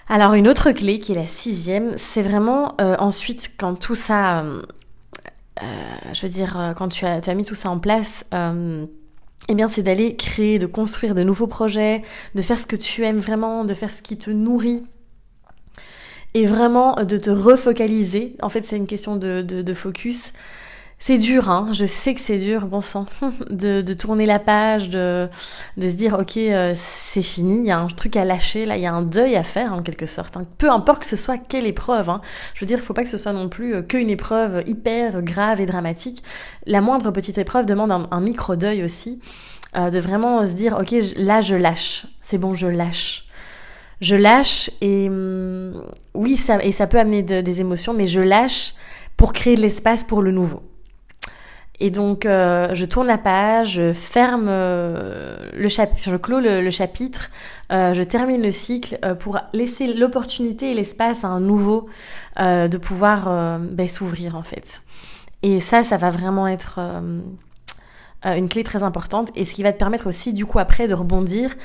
Alors 0.08 0.36
une 0.36 0.48
autre 0.48 0.72
clé 0.72 1.00
qui 1.00 1.14
est 1.14 1.16
la 1.16 1.28
sixième, 1.28 1.98
c'est 1.98 2.22
vraiment 2.22 2.76
euh, 2.80 2.96
ensuite 3.00 3.54
quand 3.58 3.74
tout 3.74 3.96
ça, 3.96 4.42
euh, 4.42 4.62
je 6.14 6.22
veux 6.22 6.32
dire, 6.32 6.74
quand 6.76 6.90
tu 6.90 7.06
as 7.06 7.34
mis 7.34 7.44
tout 7.44 7.56
ça 7.56 7.72
en 7.72 7.80
place 7.80 8.24
eh 9.50 9.56
bien, 9.56 9.70
c'est 9.70 9.84
d'aller 9.84 10.16
créer, 10.16 10.58
de 10.58 10.66
construire 10.66 11.16
de 11.16 11.24
nouveaux 11.24 11.48
projets, 11.48 12.02
de 12.34 12.42
faire 12.42 12.60
ce 12.60 12.66
que 12.66 12.76
tu 12.76 13.04
aimes 13.04 13.20
vraiment, 13.20 13.64
de 13.64 13.74
faire 13.74 13.92
ce 13.92 14.02
qui 14.02 14.18
te 14.18 14.32
nourrit. 14.32 14.84
Et 16.34 16.46
vraiment 16.46 16.96
de 16.96 17.18
te 17.18 17.30
refocaliser. 17.30 18.36
En 18.42 18.50
fait, 18.50 18.62
c'est 18.64 18.76
une 18.76 18.88
question 18.88 19.16
de, 19.16 19.42
de 19.42 19.74
focus. 19.74 20.34
C'est 21.08 21.20
dur, 21.20 21.52
hein, 21.52 21.68
je 21.72 21.86
sais 21.86 22.16
que 22.16 22.20
c'est 22.20 22.40
dur, 22.40 22.66
bon 22.66 22.82
sang, 22.82 23.06
de, 23.52 23.82
de, 23.84 23.94
tourner 23.94 24.26
la 24.26 24.40
page, 24.40 24.90
de, 24.90 25.30
de 25.78 25.88
se 25.88 25.94
dire 25.94 26.18
ok 26.20 26.38
euh, 26.38 26.74
c'est 26.76 27.22
fini, 27.22 27.60
il 27.60 27.66
y 27.66 27.70
a 27.70 27.78
un 27.78 27.86
truc 27.86 28.16
à 28.16 28.26
lâcher, 28.26 28.66
là 28.66 28.76
il 28.76 28.82
y 28.82 28.88
a 28.88 28.92
un 28.92 29.04
deuil 29.04 29.36
à 29.36 29.44
faire 29.44 29.72
en 29.72 29.84
quelque 29.84 30.08
sorte. 30.08 30.36
Hein. 30.36 30.48
Peu 30.58 30.72
importe 30.72 31.02
que 31.02 31.06
ce 31.06 31.16
soit 31.16 31.38
quelle 31.38 31.68
épreuve, 31.68 32.10
hein. 32.10 32.22
je 32.56 32.62
veux 32.62 32.66
dire 32.66 32.80
faut 32.80 32.96
pas 32.96 33.04
que 33.04 33.10
ce 33.10 33.20
soit 33.20 33.34
non 33.34 33.50
plus 33.50 33.76
euh, 33.76 33.82
qu'une 33.84 34.10
épreuve 34.10 34.64
hyper 34.66 35.22
grave 35.22 35.62
et 35.62 35.68
dramatique. 35.68 36.24
La 36.66 36.82
moindre 36.82 37.12
petite 37.12 37.38
épreuve 37.38 37.68
demande 37.68 37.92
un, 37.92 38.20
micro 38.20 38.56
deuil 38.56 38.84
aussi, 38.84 39.20
euh, 39.78 39.92
de 39.92 40.00
vraiment 40.00 40.44
se 40.44 40.54
dire 40.54 40.76
ok 40.82 40.96
là 41.18 41.40
je 41.42 41.54
lâche, 41.54 42.08
c'est 42.24 42.40
bon 42.40 42.56
je 42.56 42.66
lâche. 42.66 43.28
Je 44.02 44.16
lâche 44.16 44.72
et 44.82 45.08
hum, 45.08 45.84
oui 46.16 46.36
ça 46.36 46.64
et 46.64 46.72
ça 46.72 46.88
peut 46.88 47.00
amener 47.00 47.22
des 47.22 47.62
émotions, 47.62 47.94
mais 47.94 48.08
je 48.08 48.22
lâche 48.22 48.74
pour 49.18 49.34
créer 49.34 49.56
de 49.56 49.62
l'espace 49.62 50.04
pour 50.04 50.24
le 50.24 50.32
nouveau. 50.32 50.64
Et 51.80 51.90
donc, 51.90 52.26
euh, 52.26 52.70
je 52.74 52.86
tourne 52.86 53.08
la 53.08 53.18
page, 53.18 53.74
je 53.74 53.92
ferme 53.92 54.48
euh, 54.48 55.50
le 55.54 55.68
chapitre, 55.68 56.10
je 56.10 56.16
clôt 56.16 56.40
le, 56.40 56.70
chapitre, 56.70 57.30
euh, 57.72 57.94
je 57.94 58.02
termine 58.02 58.42
le 58.42 58.52
cycle 58.52 58.98
pour 59.20 59.40
laisser 59.54 59.94
l'opportunité 59.94 60.72
et 60.72 60.74
l'espace 60.74 61.24
à 61.24 61.28
un 61.28 61.40
nouveau 61.40 61.88
de 62.38 62.78
pouvoir 62.78 63.60
ben, 63.60 63.88
s'ouvrir 63.88 64.36
en 64.36 64.44
fait. 64.44 64.82
Et 65.42 65.60
ça, 65.60 65.84
ça 65.84 65.98
va 65.98 66.10
vraiment 66.10 66.48
être 66.48 66.80
une 68.24 68.50
clé 68.50 68.64
très 68.64 68.84
importante 68.84 69.32
et 69.36 69.46
ce 69.46 69.54
qui 69.54 69.64
va 69.64 69.72
te 69.72 69.78
permettre 69.78 70.08
aussi 70.08 70.34
du 70.34 70.46
coup 70.46 70.60
après 70.60 70.88
de 70.88 70.94
rebondir 70.94 71.56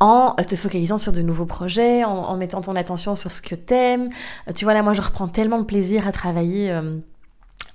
en 0.00 0.34
te 0.34 0.56
focalisant 0.56 0.98
sur 0.98 1.12
de 1.12 1.22
nouveaux 1.22 1.46
projets, 1.46 2.04
en, 2.04 2.36
mettant 2.36 2.60
ton 2.60 2.74
attention 2.76 3.14
sur 3.14 3.30
ce 3.30 3.40
que 3.40 3.54
t'aimes. 3.54 4.08
Tu 4.54 4.64
vois 4.64 4.74
là, 4.74 4.82
moi 4.82 4.94
je 4.94 5.02
reprends 5.02 5.28
tellement 5.28 5.58
de 5.58 5.64
plaisir 5.64 6.08
à 6.08 6.12
travailler. 6.12 6.72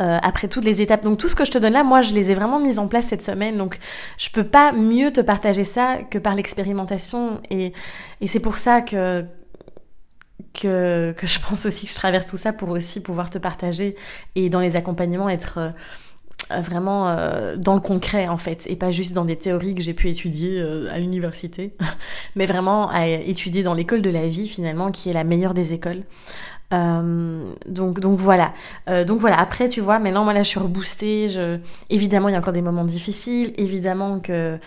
Euh, 0.02 0.18
après 0.24 0.48
toutes 0.48 0.64
les 0.64 0.82
étapes. 0.82 1.04
Donc 1.04 1.20
tout 1.20 1.30
ce 1.30 1.36
que 1.36 1.46
je 1.46 1.52
te 1.52 1.60
donne 1.60 1.74
là, 1.74 1.84
moi 1.84 2.02
je 2.02 2.16
les 2.16 2.32
ai 2.32 2.34
vraiment 2.34 2.60
mises 2.60 2.80
en 2.80 2.88
place 2.88 3.06
cette 3.06 3.22
semaine. 3.22 3.58
Donc 3.58 3.78
je 4.18 4.30
peux 4.32 4.44
pas 4.44 4.72
mieux 4.72 5.12
te 5.12 5.22
partager 5.22 5.64
ça 5.64 6.00
que 6.10 6.18
par 6.18 6.34
l'expérimentation. 6.34 7.40
Et, 7.52 7.72
et 8.20 8.28
c'est 8.28 8.40
pour 8.40 8.58
ça 8.58 8.82
que, 8.82 9.24
que, 10.54 11.12
que, 11.12 11.28
je 11.28 11.40
pense 11.40 11.68
aussi 11.68 11.86
que 11.86 11.92
je 11.92 11.96
traverse 11.96 12.26
tout 12.26 12.38
ça 12.38 12.52
pour 12.52 12.70
aussi 12.70 13.02
pouvoir 13.02 13.30
te 13.30 13.38
partager 13.38 13.96
et 14.34 14.50
dans 14.50 14.60
les 14.60 14.76
accompagnements 14.76 15.30
être 15.30 15.60
euh, 15.60 16.62
vraiment 16.62 17.08
euh, 17.10 17.56
dans 17.56 17.76
le 17.76 17.82
concret 17.82 18.28
en 18.28 18.38
fait 18.38 18.66
et 18.68 18.76
pas 18.76 18.90
juste 18.90 19.14
dans 19.14 19.26
des 19.26 19.36
théories 19.36 19.76
que 19.76 19.82
j'ai 19.82 19.94
pu 19.94 20.10
étudier 20.10 20.60
à 20.90 20.98
l'université 20.98 21.76
mais 22.36 22.46
vraiment 22.48 22.90
à 22.90 23.08
étudier 23.08 23.62
dans 23.62 23.74
l'école 23.76 24.02
de 24.02 24.10
la 24.10 24.28
vie 24.28 24.48
finalement 24.48 24.92
qui 24.92 25.10
est 25.10 25.14
la 25.14 25.24
meilleure 25.24 25.54
des 25.54 25.74
écoles 25.74 26.04
euh, 26.74 27.54
donc, 27.68 28.00
donc 28.00 28.20
voilà. 28.20 28.54
Euh, 28.90 29.04
donc 29.06 29.20
voilà. 29.20 29.40
Après, 29.40 29.70
tu 29.70 29.82
vois, 29.82 30.00
maintenant, 30.00 30.24
moi 30.24 30.34
là, 30.34 30.44
je 30.44 30.50
suis 30.50 30.60
reboostée. 30.60 31.30
Je... 31.30 31.58
Évidemment, 31.90 32.30
il 32.30 32.34
y 32.34 32.36
a 32.36 32.40
encore 32.40 32.54
des 32.54 32.62
moments 32.62 32.86
difficiles. 32.86 33.54
Évidemment 33.58 34.20
que 34.20 34.58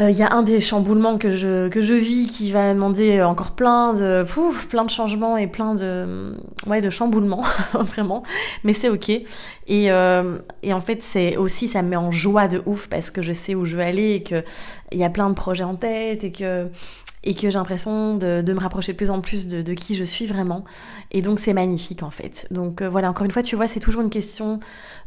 euh, 0.00 0.10
il 0.10 0.16
y 0.16 0.22
a 0.22 0.32
un 0.32 0.42
des 0.42 0.62
chamboulements 0.62 1.18
que 1.18 1.28
je, 1.28 1.68
que 1.68 1.82
je 1.82 1.92
vis 1.92 2.26
qui 2.26 2.50
va 2.50 2.72
demander 2.72 3.22
encore 3.22 3.50
plein 3.50 3.92
de, 3.92 4.24
pouf, 4.26 4.66
plein 4.66 4.84
de 4.84 4.90
changements 4.90 5.36
et 5.36 5.46
plein 5.46 5.74
de, 5.74 6.34
ouais, 6.66 6.80
de 6.80 6.88
chamboulements, 6.88 7.44
vraiment. 7.74 8.22
Mais 8.64 8.72
c'est 8.72 8.88
ok. 8.88 9.10
Et, 9.10 9.84
et 9.86 10.72
en 10.72 10.80
fait, 10.80 11.02
c'est 11.02 11.36
aussi, 11.36 11.68
ça 11.68 11.82
me 11.82 11.90
met 11.90 11.96
en 11.96 12.10
joie 12.10 12.48
de 12.48 12.62
ouf 12.64 12.88
parce 12.88 13.10
que 13.10 13.20
je 13.20 13.34
sais 13.34 13.54
où 13.54 13.66
je 13.66 13.76
veux 13.76 13.82
aller 13.82 14.12
et 14.14 14.22
qu'il 14.22 14.42
y 14.92 15.04
a 15.04 15.10
plein 15.10 15.28
de 15.28 15.34
projets 15.34 15.64
en 15.64 15.76
tête 15.76 16.24
et 16.24 16.32
que 16.32 16.68
et 17.24 17.34
que 17.34 17.42
j'ai 17.42 17.50
l'impression 17.50 18.16
de, 18.16 18.42
me 18.46 18.60
rapprocher 18.60 18.92
de 18.92 18.96
plus 18.96 19.10
en 19.10 19.20
plus 19.20 19.48
de, 19.48 19.74
qui 19.74 19.94
je 19.94 20.04
suis 20.04 20.26
vraiment. 20.26 20.64
Et 21.10 21.22
donc 21.22 21.38
c'est 21.38 21.52
magnifique 21.52 22.02
en 22.02 22.10
fait. 22.10 22.46
Donc 22.50 22.82
euh, 22.82 22.88
voilà, 22.88 23.10
encore 23.10 23.24
une 23.24 23.30
fois, 23.30 23.42
tu 23.42 23.56
vois, 23.56 23.68
c'est 23.68 23.80
toujours 23.80 24.02
une 24.02 24.10
question 24.10 24.60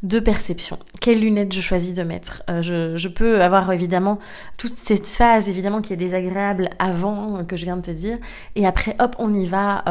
de 0.03 0.19
perception. 0.19 0.79
Quelles 1.01 1.19
lunettes 1.19 1.53
je 1.53 1.61
choisis 1.61 1.93
de 1.93 2.03
mettre? 2.03 2.43
Euh, 2.49 2.61
je, 2.61 3.07
peux 3.07 3.41
avoir 3.41 3.71
évidemment 3.71 4.19
toute 4.57 4.77
cette 4.77 5.07
phase 5.07 5.47
évidemment 5.47 5.81
qui 5.81 5.93
est 5.93 5.97
désagréable 5.97 6.69
avant 6.79 7.37
euh, 7.37 7.43
que 7.43 7.55
je 7.55 7.65
viens 7.65 7.77
de 7.77 7.81
te 7.81 7.91
dire, 7.91 8.17
et 8.55 8.65
après 8.65 8.95
hop, 8.99 9.15
on 9.19 9.33
y 9.33 9.45
va. 9.45 9.83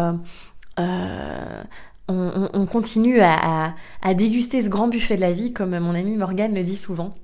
On, 2.06 2.66
continue 2.66 3.20
à, 3.20 3.74
déguster 4.14 4.60
ce 4.60 4.68
grand 4.68 4.88
buffet 4.88 5.16
de 5.16 5.20
la 5.20 5.32
vie, 5.32 5.52
comme 5.52 5.78
mon 5.78 5.94
ami 5.94 6.16
Morgane 6.16 6.54
le 6.54 6.62
dit 6.62 6.76
souvent. 6.76 7.14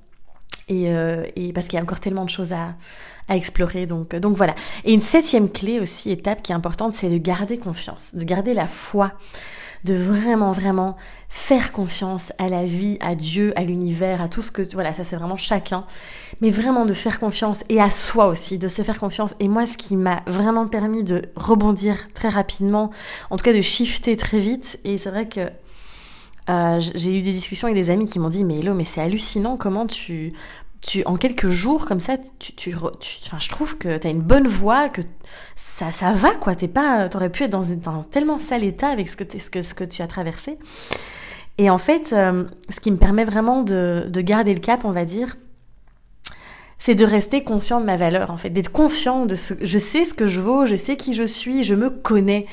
Et, 0.71 0.85
et 1.35 1.53
parce 1.53 1.67
qu'il 1.67 1.77
y 1.77 1.79
a 1.79 1.83
encore 1.83 1.99
tellement 1.99 2.23
de 2.23 2.29
choses 2.29 2.53
à, 2.53 2.75
explorer. 3.29 3.85
Donc, 3.85 4.15
donc 4.15 4.35
voilà. 4.35 4.55
Et 4.83 4.93
une 4.93 5.01
septième 5.01 5.49
clé 5.49 5.79
aussi, 5.79 6.11
étape 6.11 6.41
qui 6.41 6.51
est 6.51 6.55
importante, 6.55 6.95
c'est 6.95 7.09
de 7.09 7.17
garder 7.17 7.57
confiance, 7.57 8.15
de 8.15 8.23
garder 8.23 8.53
la 8.53 8.67
foi, 8.67 9.13
de 9.83 9.93
vraiment, 9.93 10.51
vraiment 10.51 10.95
faire 11.29 11.71
confiance 11.71 12.33
à 12.37 12.49
la 12.49 12.65
vie, 12.65 12.97
à 12.99 13.15
Dieu, 13.15 13.53
à 13.55 13.63
l'univers, 13.63 14.21
à 14.21 14.27
tout 14.27 14.41
ce 14.41 14.51
que... 14.51 14.61
Voilà, 14.73 14.93
ça 14.93 15.03
c'est 15.03 15.15
vraiment 15.15 15.37
chacun. 15.37 15.85
Mais 16.41 16.51
vraiment 16.51 16.85
de 16.85 16.93
faire 16.93 17.19
confiance 17.19 17.63
et 17.69 17.81
à 17.81 17.89
soi 17.89 18.27
aussi, 18.27 18.57
de 18.57 18.67
se 18.67 18.81
faire 18.81 18.99
confiance. 18.99 19.33
Et 19.39 19.47
moi, 19.47 19.65
ce 19.65 19.77
qui 19.77 19.95
m'a 19.95 20.21
vraiment 20.27 20.67
permis 20.67 21.03
de 21.03 21.23
rebondir 21.35 22.07
très 22.13 22.29
rapidement, 22.29 22.91
en 23.29 23.37
tout 23.37 23.43
cas 23.43 23.53
de 23.53 23.61
shifter 23.61 24.17
très 24.17 24.39
vite, 24.39 24.79
et 24.83 24.97
c'est 24.97 25.09
vrai 25.09 25.27
que 25.27 25.49
euh, 26.49 26.79
j'ai 26.95 27.17
eu 27.17 27.21
des 27.21 27.33
discussions 27.33 27.67
avec 27.67 27.81
des 27.81 27.91
amis 27.91 28.05
qui 28.05 28.17
m'ont 28.17 28.27
dit 28.27 28.43
mais 28.43 28.57
Hello 28.57 28.73
mais 28.73 28.83
c'est 28.83 28.99
hallucinant 28.99 29.57
comment 29.57 29.85
tu 29.85 30.33
tu, 30.85 31.03
en 31.05 31.15
quelques 31.15 31.49
jours 31.49 31.85
comme 31.85 31.99
ça, 31.99 32.17
tu, 32.39 32.53
tu, 32.53 32.75
enfin, 32.75 33.37
je 33.39 33.49
trouve 33.49 33.77
que 33.77 33.97
tu 33.97 34.07
as 34.07 34.09
une 34.09 34.21
bonne 34.21 34.47
voix, 34.47 34.89
que 34.89 35.01
ça, 35.55 35.91
ça 35.91 36.11
va 36.11 36.33
quoi. 36.35 36.55
T'es 36.55 36.67
pas, 36.67 37.07
t'aurais 37.09 37.29
pu 37.29 37.43
être 37.43 37.51
dans, 37.51 37.71
un 37.71 38.03
tellement 38.03 38.39
sale 38.39 38.63
état 38.63 38.87
avec 38.87 39.09
ce 39.09 39.15
que, 39.15 39.39
ce 39.39 39.49
que, 39.49 39.61
ce 39.61 39.73
que 39.73 39.83
tu 39.83 40.01
as 40.01 40.07
traversé. 40.07 40.57
Et 41.57 41.69
en 41.69 41.77
fait, 41.77 42.13
euh, 42.13 42.45
ce 42.69 42.79
qui 42.79 42.91
me 42.91 42.97
permet 42.97 43.25
vraiment 43.25 43.61
de, 43.61 44.07
de 44.09 44.21
garder 44.21 44.53
le 44.53 44.59
cap, 44.59 44.83
on 44.83 44.91
va 44.91 45.05
dire, 45.05 45.37
c'est 46.81 46.95
de 46.95 47.05
rester 47.05 47.43
conscient 47.43 47.79
de 47.79 47.85
ma 47.85 47.95
valeur, 47.95 48.31
en 48.31 48.37
fait, 48.37 48.49
d'être 48.49 48.71
conscient 48.71 49.27
de 49.27 49.35
ce, 49.35 49.53
je 49.61 49.77
sais 49.77 50.03
ce 50.03 50.15
que 50.15 50.25
je 50.25 50.39
vaux, 50.39 50.65
je 50.65 50.75
sais 50.75 50.97
qui 50.97 51.13
je 51.13 51.21
suis, 51.21 51.63
je 51.63 51.75
me 51.75 51.91
connais. 51.91 52.47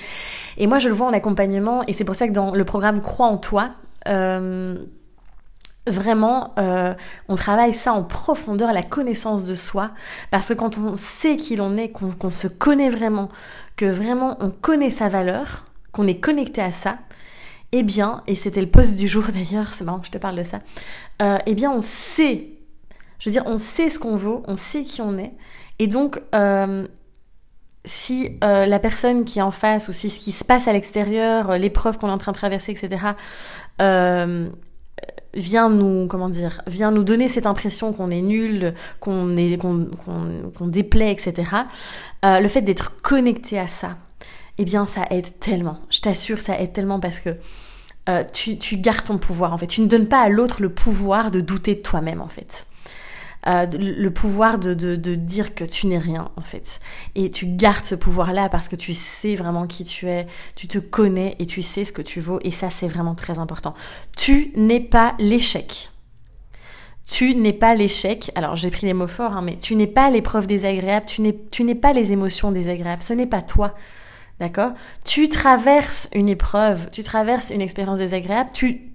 Et 0.59 0.67
moi, 0.67 0.79
je 0.79 0.89
le 0.91 0.95
vois 0.95 1.07
en 1.07 1.15
accompagnement, 1.15 1.83
et 1.87 1.95
c'est 1.95 2.05
pour 2.05 2.15
ça 2.15 2.29
que 2.29 2.35
dans 2.35 2.55
le 2.55 2.65
programme 2.67 3.01
Crois 3.01 3.29
en 3.29 3.39
toi, 3.39 3.71
euh, 4.07 4.77
Vraiment, 5.91 6.55
euh, 6.59 6.95
on 7.29 7.35
travaille 7.35 7.75
ça 7.75 7.93
en 7.93 8.03
profondeur, 8.03 8.73
la 8.73 8.83
connaissance 8.83 9.45
de 9.45 9.55
soi, 9.55 9.91
parce 10.31 10.49
que 10.49 10.55
quand 10.55 10.79
on 10.79 10.97
sait 10.97 11.37
qui 11.37 11.57
l'on 11.57 11.77
est, 11.77 11.91
qu'on 11.91 12.31
se 12.31 12.49
connaît 12.49 12.91
vraiment, 12.91 13.29
que 13.77 13.87
vraiment 13.87 14.37
on 14.41 14.51
connaît 14.51 14.91
sa 14.91 15.09
valeur, 15.09 15.65
qu'on 15.93 16.07
est 16.07 16.21
connecté 16.21 16.61
à 16.61 16.73
ça, 16.73 16.99
eh 17.73 17.83
bien, 17.83 18.23
et 18.27 18.35
c'était 18.35 18.61
le 18.61 18.71
poste 18.71 18.97
du 18.97 19.09
jour 19.09 19.25
d'ailleurs, 19.33 19.73
c'est 19.75 19.85
marrant 19.85 20.01
que 20.01 20.07
je 20.07 20.13
te 20.13 20.19
parle 20.19 20.37
de 20.37 20.45
ça, 20.45 20.61
euh, 21.23 21.39
eh 21.47 21.55
bien 21.55 21.71
on 21.71 21.81
sait, 21.81 22.51
je 23.19 23.29
veux 23.29 23.33
dire, 23.33 23.45
on 23.47 23.59
sait 23.59 23.91
ce 23.91 23.99
qu'on 23.99 24.17
vaut, 24.17 24.43
on 24.47 24.57
sait 24.57 24.85
qui 24.85 25.03
on 25.03 25.19
est, 25.19 25.33
et 25.79 25.87
donc 25.87 26.21
euh, 26.35 26.87
si 27.85 28.37
la 28.43 28.79
personne 28.79 29.25
qui 29.25 29.39
est 29.39 29.43
en 29.43 29.51
face 29.51 29.89
ou 29.89 29.93
si 29.93 30.11
ce 30.11 30.21
qui 30.21 30.33
se 30.33 30.45
passe 30.45 30.69
à 30.69 30.75
l'extérieur, 30.75 31.57
l'épreuve 31.57 31.97
qu'on 31.97 32.09
est 32.09 32.13
en 32.13 32.19
train 32.19 32.33
de 32.33 32.37
traverser, 32.37 32.73
etc., 32.73 33.15
vient 35.39 35.71
nous 35.71 36.07
comment 36.07 36.29
dire 36.29 36.63
vient 36.67 36.91
nous 36.91 37.05
donner 37.05 37.29
cette 37.29 37.47
impression 37.47 37.93
qu'on 37.93 38.11
est 38.11 38.21
nul 38.23 38.75
qu'on 39.01 39.37
est 39.37 39.59
qu'on 39.59 40.67
déplaît 40.67 41.13
etc 41.13 41.51
euh, 42.25 42.41
le 42.41 42.49
fait 42.49 42.63
d'être 42.63 43.01
connecté 43.01 43.59
à 43.59 43.69
ça 43.69 43.97
eh 44.59 44.65
bien 44.65 44.87
ça 44.87 45.07
aide 45.11 45.39
tellement. 45.39 45.79
Je 45.89 46.01
t'assure 46.01 46.39
ça 46.39 46.61
aide 46.61 46.73
tellement 46.73 47.01
parce 47.01 47.21
que 47.21 47.31
euh, 48.09 48.25
tu, 48.33 48.59
tu 48.59 48.77
gardes 48.77 49.05
ton 49.05 49.19
pouvoir 49.19 49.53
en 49.53 49.59
fait. 49.59 49.67
Tu 49.67 49.81
ne 49.81 49.87
donnes 49.87 50.09
pas 50.09 50.21
à 50.21 50.29
l'autre 50.29 50.61
le 50.61 50.69
pouvoir 50.69 51.31
de 51.31 51.41
douter 51.41 51.77
de 51.77 51.81
toi-même 51.81 52.21
en 52.21 52.29
fait 52.29 52.67
euh, 53.47 53.67
le 53.67 54.09
pouvoir 54.11 54.59
de, 54.59 54.75
de, 54.75 55.15
dire 55.15 55.55
que 55.55 55.65
tu 55.65 55.87
n'es 55.87 55.99
rien 55.99 56.31
en 56.37 56.43
fait. 56.43 56.81
Et 57.15 57.31
tu 57.31 57.47
gardes 57.47 57.85
ce 57.85 57.95
pouvoir-là 57.95 58.49
parce 58.49 58.69
que 58.69 58.77
tu 58.77 58.95
sais 58.95 59.37
vraiment 59.37 59.67
qui 59.67 59.85
tu 59.85 60.09
es, 60.09 60.27
tu 60.57 60.67
te 60.67 60.79
connais 60.79 61.37
et 61.39 61.47
tu 61.47 61.63
sais 61.63 61.85
ce 61.85 61.93
que 61.93 62.03
tu 62.03 62.21
vaux 62.21 62.41
et 62.43 62.51
ça 62.51 62.69
c'est 62.71 62.89
vraiment 62.89 63.15
très 63.15 63.39
important. 63.39 63.75
Tu 64.17 64.53
n'es 64.57 64.81
pas 64.81 65.15
l'échec. 65.19 65.91
Tu 67.09 67.35
n'es 67.35 67.55
pas 67.55 67.75
l'échec, 67.75 68.31
alors 68.35 68.55
j'ai 68.55 68.71
pris 68.71 68.87
les 68.87 68.93
mots 68.93 69.07
forts, 69.07 69.35
hein, 69.35 69.43
mais 69.43 69.57
tu 69.57 69.75
n'es 69.77 69.87
pas 69.87 70.11
l'épreuve 70.11 70.47
désagréable, 70.47 71.07
tu 71.07 71.65
n'es 71.65 71.75
pas 71.75 71.95
les 71.95 72.13
émotions 72.13 72.53
désagréables, 72.53 73.03
ce 73.03 73.15
n'est 73.15 73.27
pas 73.27 73.41
toi. 73.41 73.75
D'accord? 74.41 74.73
Tu 75.05 75.29
traverses 75.29 76.09
une 76.15 76.29
épreuve, 76.29 76.91
tu 76.93 77.03
traverses 77.03 77.51
une 77.51 77.61
expérience 77.61 77.99
désagréable, 77.99 78.51
tu 78.53 78.88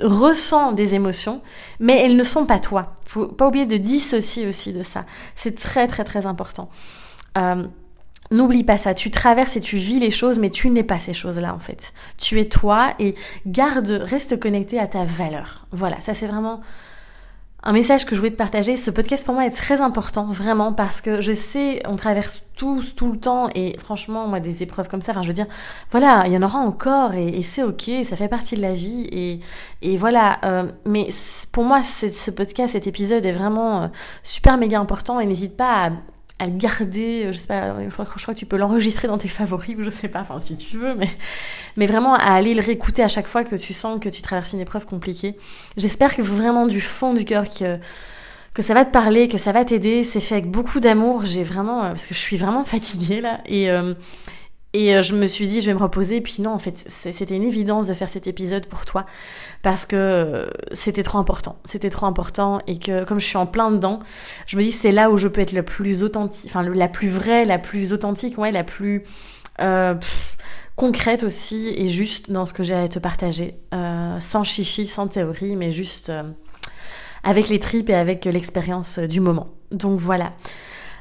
ressens 0.00 0.72
des 0.72 0.94
émotions, 0.94 1.40
mais 1.80 1.98
elles 2.00 2.16
ne 2.16 2.22
sont 2.24 2.46
pas 2.46 2.58
toi. 2.58 2.94
Faut 3.04 3.28
pas 3.28 3.48
oublier 3.48 3.66
de 3.66 3.76
dissocier 3.76 4.46
aussi 4.46 4.72
de 4.72 4.82
ça. 4.82 5.04
C'est 5.36 5.54
très 5.56 5.86
très 5.86 6.04
très 6.04 6.26
important. 6.26 6.68
Euh, 7.38 7.66
N'oublie 8.30 8.64
pas 8.64 8.78
ça, 8.78 8.94
tu 8.94 9.10
traverses 9.10 9.56
et 9.56 9.60
tu 9.60 9.76
vis 9.76 10.00
les 10.00 10.10
choses, 10.10 10.38
mais 10.38 10.48
tu 10.48 10.70
n'es 10.70 10.82
pas 10.82 10.98
ces 10.98 11.12
choses-là 11.12 11.54
en 11.54 11.58
fait. 11.58 11.92
Tu 12.16 12.40
es 12.40 12.46
toi 12.46 12.94
et 12.98 13.14
garde, 13.46 13.90
reste 14.02 14.40
connecté 14.40 14.78
à 14.78 14.86
ta 14.86 15.04
valeur. 15.04 15.66
Voilà, 15.72 16.00
ça 16.00 16.14
c'est 16.14 16.26
vraiment 16.26 16.60
un 17.64 17.72
message 17.72 18.04
que 18.04 18.14
je 18.14 18.20
voulais 18.20 18.30
te 18.30 18.36
partager. 18.36 18.76
Ce 18.76 18.90
podcast 18.90 19.24
pour 19.24 19.34
moi 19.34 19.46
est 19.46 19.50
très 19.50 19.80
important, 19.80 20.26
vraiment, 20.26 20.72
parce 20.72 21.00
que 21.00 21.20
je 21.20 21.32
sais, 21.32 21.82
on 21.86 21.96
traverse 21.96 22.42
tous 22.56 22.94
tout 22.94 23.10
le 23.10 23.18
temps, 23.18 23.48
et 23.54 23.74
franchement, 23.78 24.28
moi, 24.28 24.38
des 24.38 24.62
épreuves 24.62 24.88
comme 24.88 25.02
ça, 25.02 25.12
enfin, 25.12 25.22
je 25.22 25.28
veux 25.28 25.34
dire, 25.34 25.46
voilà, 25.90 26.24
il 26.26 26.32
y 26.32 26.36
en 26.36 26.42
aura 26.42 26.58
encore, 26.58 27.14
et, 27.14 27.42
c'est 27.42 27.62
ok, 27.62 27.90
ça 28.04 28.16
fait 28.16 28.28
partie 28.28 28.56
de 28.56 28.62
la 28.62 28.74
vie, 28.74 29.08
et, 29.10 29.40
et 29.82 29.96
voilà. 29.96 30.38
Euh, 30.44 30.70
mais 30.84 31.08
pour 31.52 31.64
moi, 31.64 31.82
ce 31.82 32.30
podcast, 32.30 32.74
cet 32.74 32.86
épisode 32.86 33.24
est 33.24 33.32
vraiment 33.32 33.82
euh, 33.82 33.88
super 34.22 34.58
méga 34.58 34.78
important, 34.78 35.18
et 35.18 35.26
n'hésite 35.26 35.56
pas 35.56 35.86
à 35.86 35.90
à 36.38 36.48
garder, 36.48 37.26
euh, 37.26 37.32
je 37.32 37.38
sais 37.38 37.46
pas, 37.46 37.74
je 37.80 37.90
crois, 37.90 38.06
je 38.16 38.22
crois 38.22 38.34
que 38.34 38.38
tu 38.38 38.46
peux 38.46 38.56
l'enregistrer 38.56 39.06
dans 39.06 39.18
tes 39.18 39.28
favoris, 39.28 39.76
je 39.78 39.90
sais 39.90 40.08
pas, 40.08 40.20
enfin 40.20 40.38
si 40.38 40.56
tu 40.56 40.76
veux, 40.76 40.94
mais, 40.94 41.08
mais 41.76 41.86
vraiment 41.86 42.14
à 42.14 42.32
aller 42.32 42.54
le 42.54 42.60
réécouter 42.60 43.02
à 43.02 43.08
chaque 43.08 43.28
fois 43.28 43.44
que 43.44 43.54
tu 43.54 43.72
sens 43.72 44.00
que 44.00 44.08
tu 44.08 44.20
traverses 44.20 44.52
une 44.52 44.60
épreuve 44.60 44.84
compliquée. 44.84 45.36
J'espère 45.76 46.14
que 46.14 46.22
vraiment 46.22 46.66
du 46.66 46.80
fond 46.80 47.14
du 47.14 47.24
cœur 47.24 47.48
que, 47.48 47.78
que 48.52 48.62
ça 48.62 48.74
va 48.74 48.84
te 48.84 48.90
parler, 48.90 49.28
que 49.28 49.38
ça 49.38 49.52
va 49.52 49.64
t'aider, 49.64 50.02
c'est 50.02 50.20
fait 50.20 50.34
avec 50.34 50.50
beaucoup 50.50 50.80
d'amour, 50.80 51.24
j'ai 51.24 51.44
vraiment, 51.44 51.84
euh, 51.84 51.88
parce 51.88 52.06
que 52.06 52.14
je 52.14 52.20
suis 52.20 52.36
vraiment 52.36 52.64
fatiguée 52.64 53.20
là, 53.20 53.40
et, 53.46 53.70
euh, 53.70 53.94
et 54.74 54.94
euh, 54.94 55.02
je 55.02 55.14
me 55.14 55.26
suis 55.26 55.46
dit, 55.46 55.60
je 55.60 55.66
vais 55.66 55.74
me 55.74 55.78
reposer. 55.78 56.20
Puis 56.20 56.42
non, 56.42 56.50
en 56.50 56.58
fait, 56.58 56.84
c'était 56.88 57.36
une 57.36 57.44
évidence 57.44 57.86
de 57.86 57.94
faire 57.94 58.08
cet 58.08 58.26
épisode 58.26 58.66
pour 58.66 58.84
toi. 58.84 59.06
Parce 59.62 59.86
que 59.86 59.96
euh, 59.96 60.46
c'était 60.72 61.02
trop 61.02 61.18
important. 61.18 61.56
C'était 61.64 61.90
trop 61.90 62.06
important. 62.06 62.58
Et 62.66 62.78
que 62.78 63.04
comme 63.04 63.20
je 63.20 63.26
suis 63.26 63.38
en 63.38 63.46
plein 63.46 63.70
dedans, 63.70 64.00
je 64.46 64.56
me 64.56 64.62
dis, 64.62 64.72
c'est 64.72 64.92
là 64.92 65.10
où 65.10 65.16
je 65.16 65.28
peux 65.28 65.40
être 65.40 65.52
le 65.52 65.62
plus 65.62 66.02
authentique, 66.02 66.50
enfin, 66.50 66.62
la 66.62 66.88
plus 66.88 67.08
vraie, 67.08 67.44
la 67.44 67.58
plus 67.58 67.92
authentique, 67.92 68.36
ouais, 68.36 68.52
la 68.52 68.64
plus 68.64 69.04
euh, 69.60 69.94
concrète 70.76 71.22
aussi 71.22 71.72
et 71.76 71.88
juste 71.88 72.32
dans 72.32 72.44
ce 72.44 72.52
que 72.52 72.64
j'ai 72.64 72.74
à 72.74 72.88
te 72.88 72.98
partager. 72.98 73.54
sans 74.18 74.44
chichi, 74.44 74.86
sans 74.86 75.06
théorie, 75.06 75.56
mais 75.56 75.70
juste 75.70 76.12
avec 77.22 77.48
les 77.48 77.60
tripes 77.60 77.90
et 77.90 77.94
avec 77.94 78.24
l'expérience 78.24 78.98
du 78.98 79.20
moment. 79.20 79.48
Donc 79.70 79.98
voilà. 80.00 80.32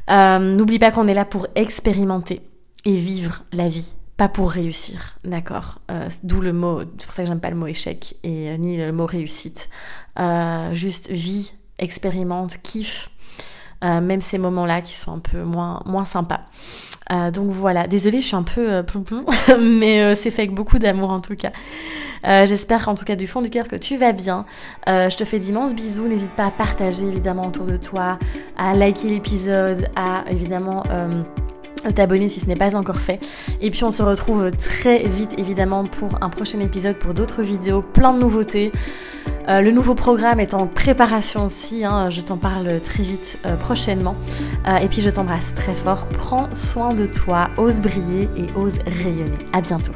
Euh, 0.10 0.40
n'oublie 0.40 0.80
pas 0.80 0.92
qu'on 0.92 1.08
est 1.08 1.14
là 1.14 1.26
pour 1.26 1.48
expérimenter 1.56 2.42
et 2.86 2.98
vivre 2.98 3.44
la 3.52 3.68
vie, 3.68 3.94
pas 4.18 4.28
pour 4.28 4.52
réussir, 4.52 5.18
d'accord 5.24 5.80
euh, 5.90 6.08
D'où 6.24 6.42
le 6.42 6.54
mot, 6.54 6.82
c'est 6.98 7.06
pour 7.06 7.16
ça 7.16 7.24
que 7.24 7.28
j'aime 7.28 7.40
pas 7.40 7.50
le 7.50 7.56
mot 7.56 7.68
échec 7.68 8.16
et 8.24 8.50
euh, 8.50 8.58
ni 8.58 8.78
le 8.78 8.92
mot 8.92 9.06
réussite. 9.06 9.70
juste 10.74 11.10
vie, 11.10 11.54
expérimente, 11.80 12.58
kiffe, 12.62 13.10
même 13.82 14.22
ces 14.22 14.38
moments-là 14.38 14.82
qui 14.82 14.96
sont 14.96 15.14
un 15.14 15.20
peu 15.20 15.44
moins, 15.44 15.82
moins 15.86 16.06
sympas. 16.06 16.42
donc 17.34 17.52
voilà, 17.52 17.88
désolée, 17.88 18.22
je 18.22 18.28
suis 18.28 18.36
un 18.36 18.44
peu 18.44 18.72
euh, 18.72 18.84
mais 19.60 20.16
c'est 20.16 20.32
fait 20.32 20.44
avec 20.44 20.54
beaucoup 20.54 20.80
d'amour 20.80 21.10
en 21.10 21.20
tout 21.20 21.36
cas. 21.36 21.52
J'espère 22.24 22.88
en 22.88 22.96
tout 22.96 23.04
cas 23.04 23.18
du 23.18 23.28
fond 23.28 23.42
du 23.42 23.50
cœur 23.50 23.68
que 23.68 23.76
tu 23.76 23.98
vas 23.98 24.14
bien. 24.14 24.46
je 24.88 25.18
te 25.18 25.26
fais 25.26 25.40
d'immenses 25.40 25.74
bisous. 25.74 26.08
N'hésite 26.08 26.32
pas 26.36 26.46
à 26.46 26.52
partager 26.52 27.06
évidemment 27.06 27.48
autour 27.48 27.66
de 27.66 27.76
toi, 27.76 28.18
à 28.58 28.74
liker 28.74 29.10
l'épisode, 29.10 29.90
à 29.98 30.24
évidemment 30.30 30.84
t'abonner 31.92 32.30
si 32.30 32.40
ce 32.40 32.46
n'est 32.46 32.56
pas 32.56 32.76
encore 32.76 33.00
fait. 33.00 33.20
Et 33.62 33.72
puis 33.72 33.84
on 33.84 33.92
se 33.92 34.04
retrouve 34.04 34.52
très 34.52 35.04
vite 35.08 35.34
évidemment 35.38 35.84
pour 35.84 36.18
un 36.22 36.30
prochain 36.30 36.60
épisode, 36.60 36.98
pour 36.98 37.14
d'autres 37.14 37.42
vidéos, 37.42 37.82
plein 37.82 38.14
de 38.14 38.20
nouveautés. 38.20 38.72
Euh, 39.50 39.62
le 39.62 39.72
nouveau 39.72 39.94
programme 39.94 40.40
est 40.40 40.54
en 40.54 40.68
préparation 40.68 41.46
aussi, 41.46 41.84
hein. 41.84 42.10
je 42.10 42.22
t'en 42.22 42.38
parle 42.38 42.80
très 42.82 43.04
vite 43.04 43.38
euh, 43.46 43.56
prochainement. 43.58 44.16
Euh, 44.68 44.78
et 44.78 44.88
puis 44.88 45.02
je 45.02 45.10
t'embrasse 45.10 45.54
très 45.54 45.74
fort, 45.74 46.08
prends 46.10 46.54
soin 46.54 46.94
de 46.94 47.06
toi, 47.06 47.50
ose 47.58 47.82
briller 47.82 48.30
et 48.38 48.46
ose 48.56 48.80
rayonner. 48.86 49.48
À 49.52 49.62
bientôt. 49.62 49.94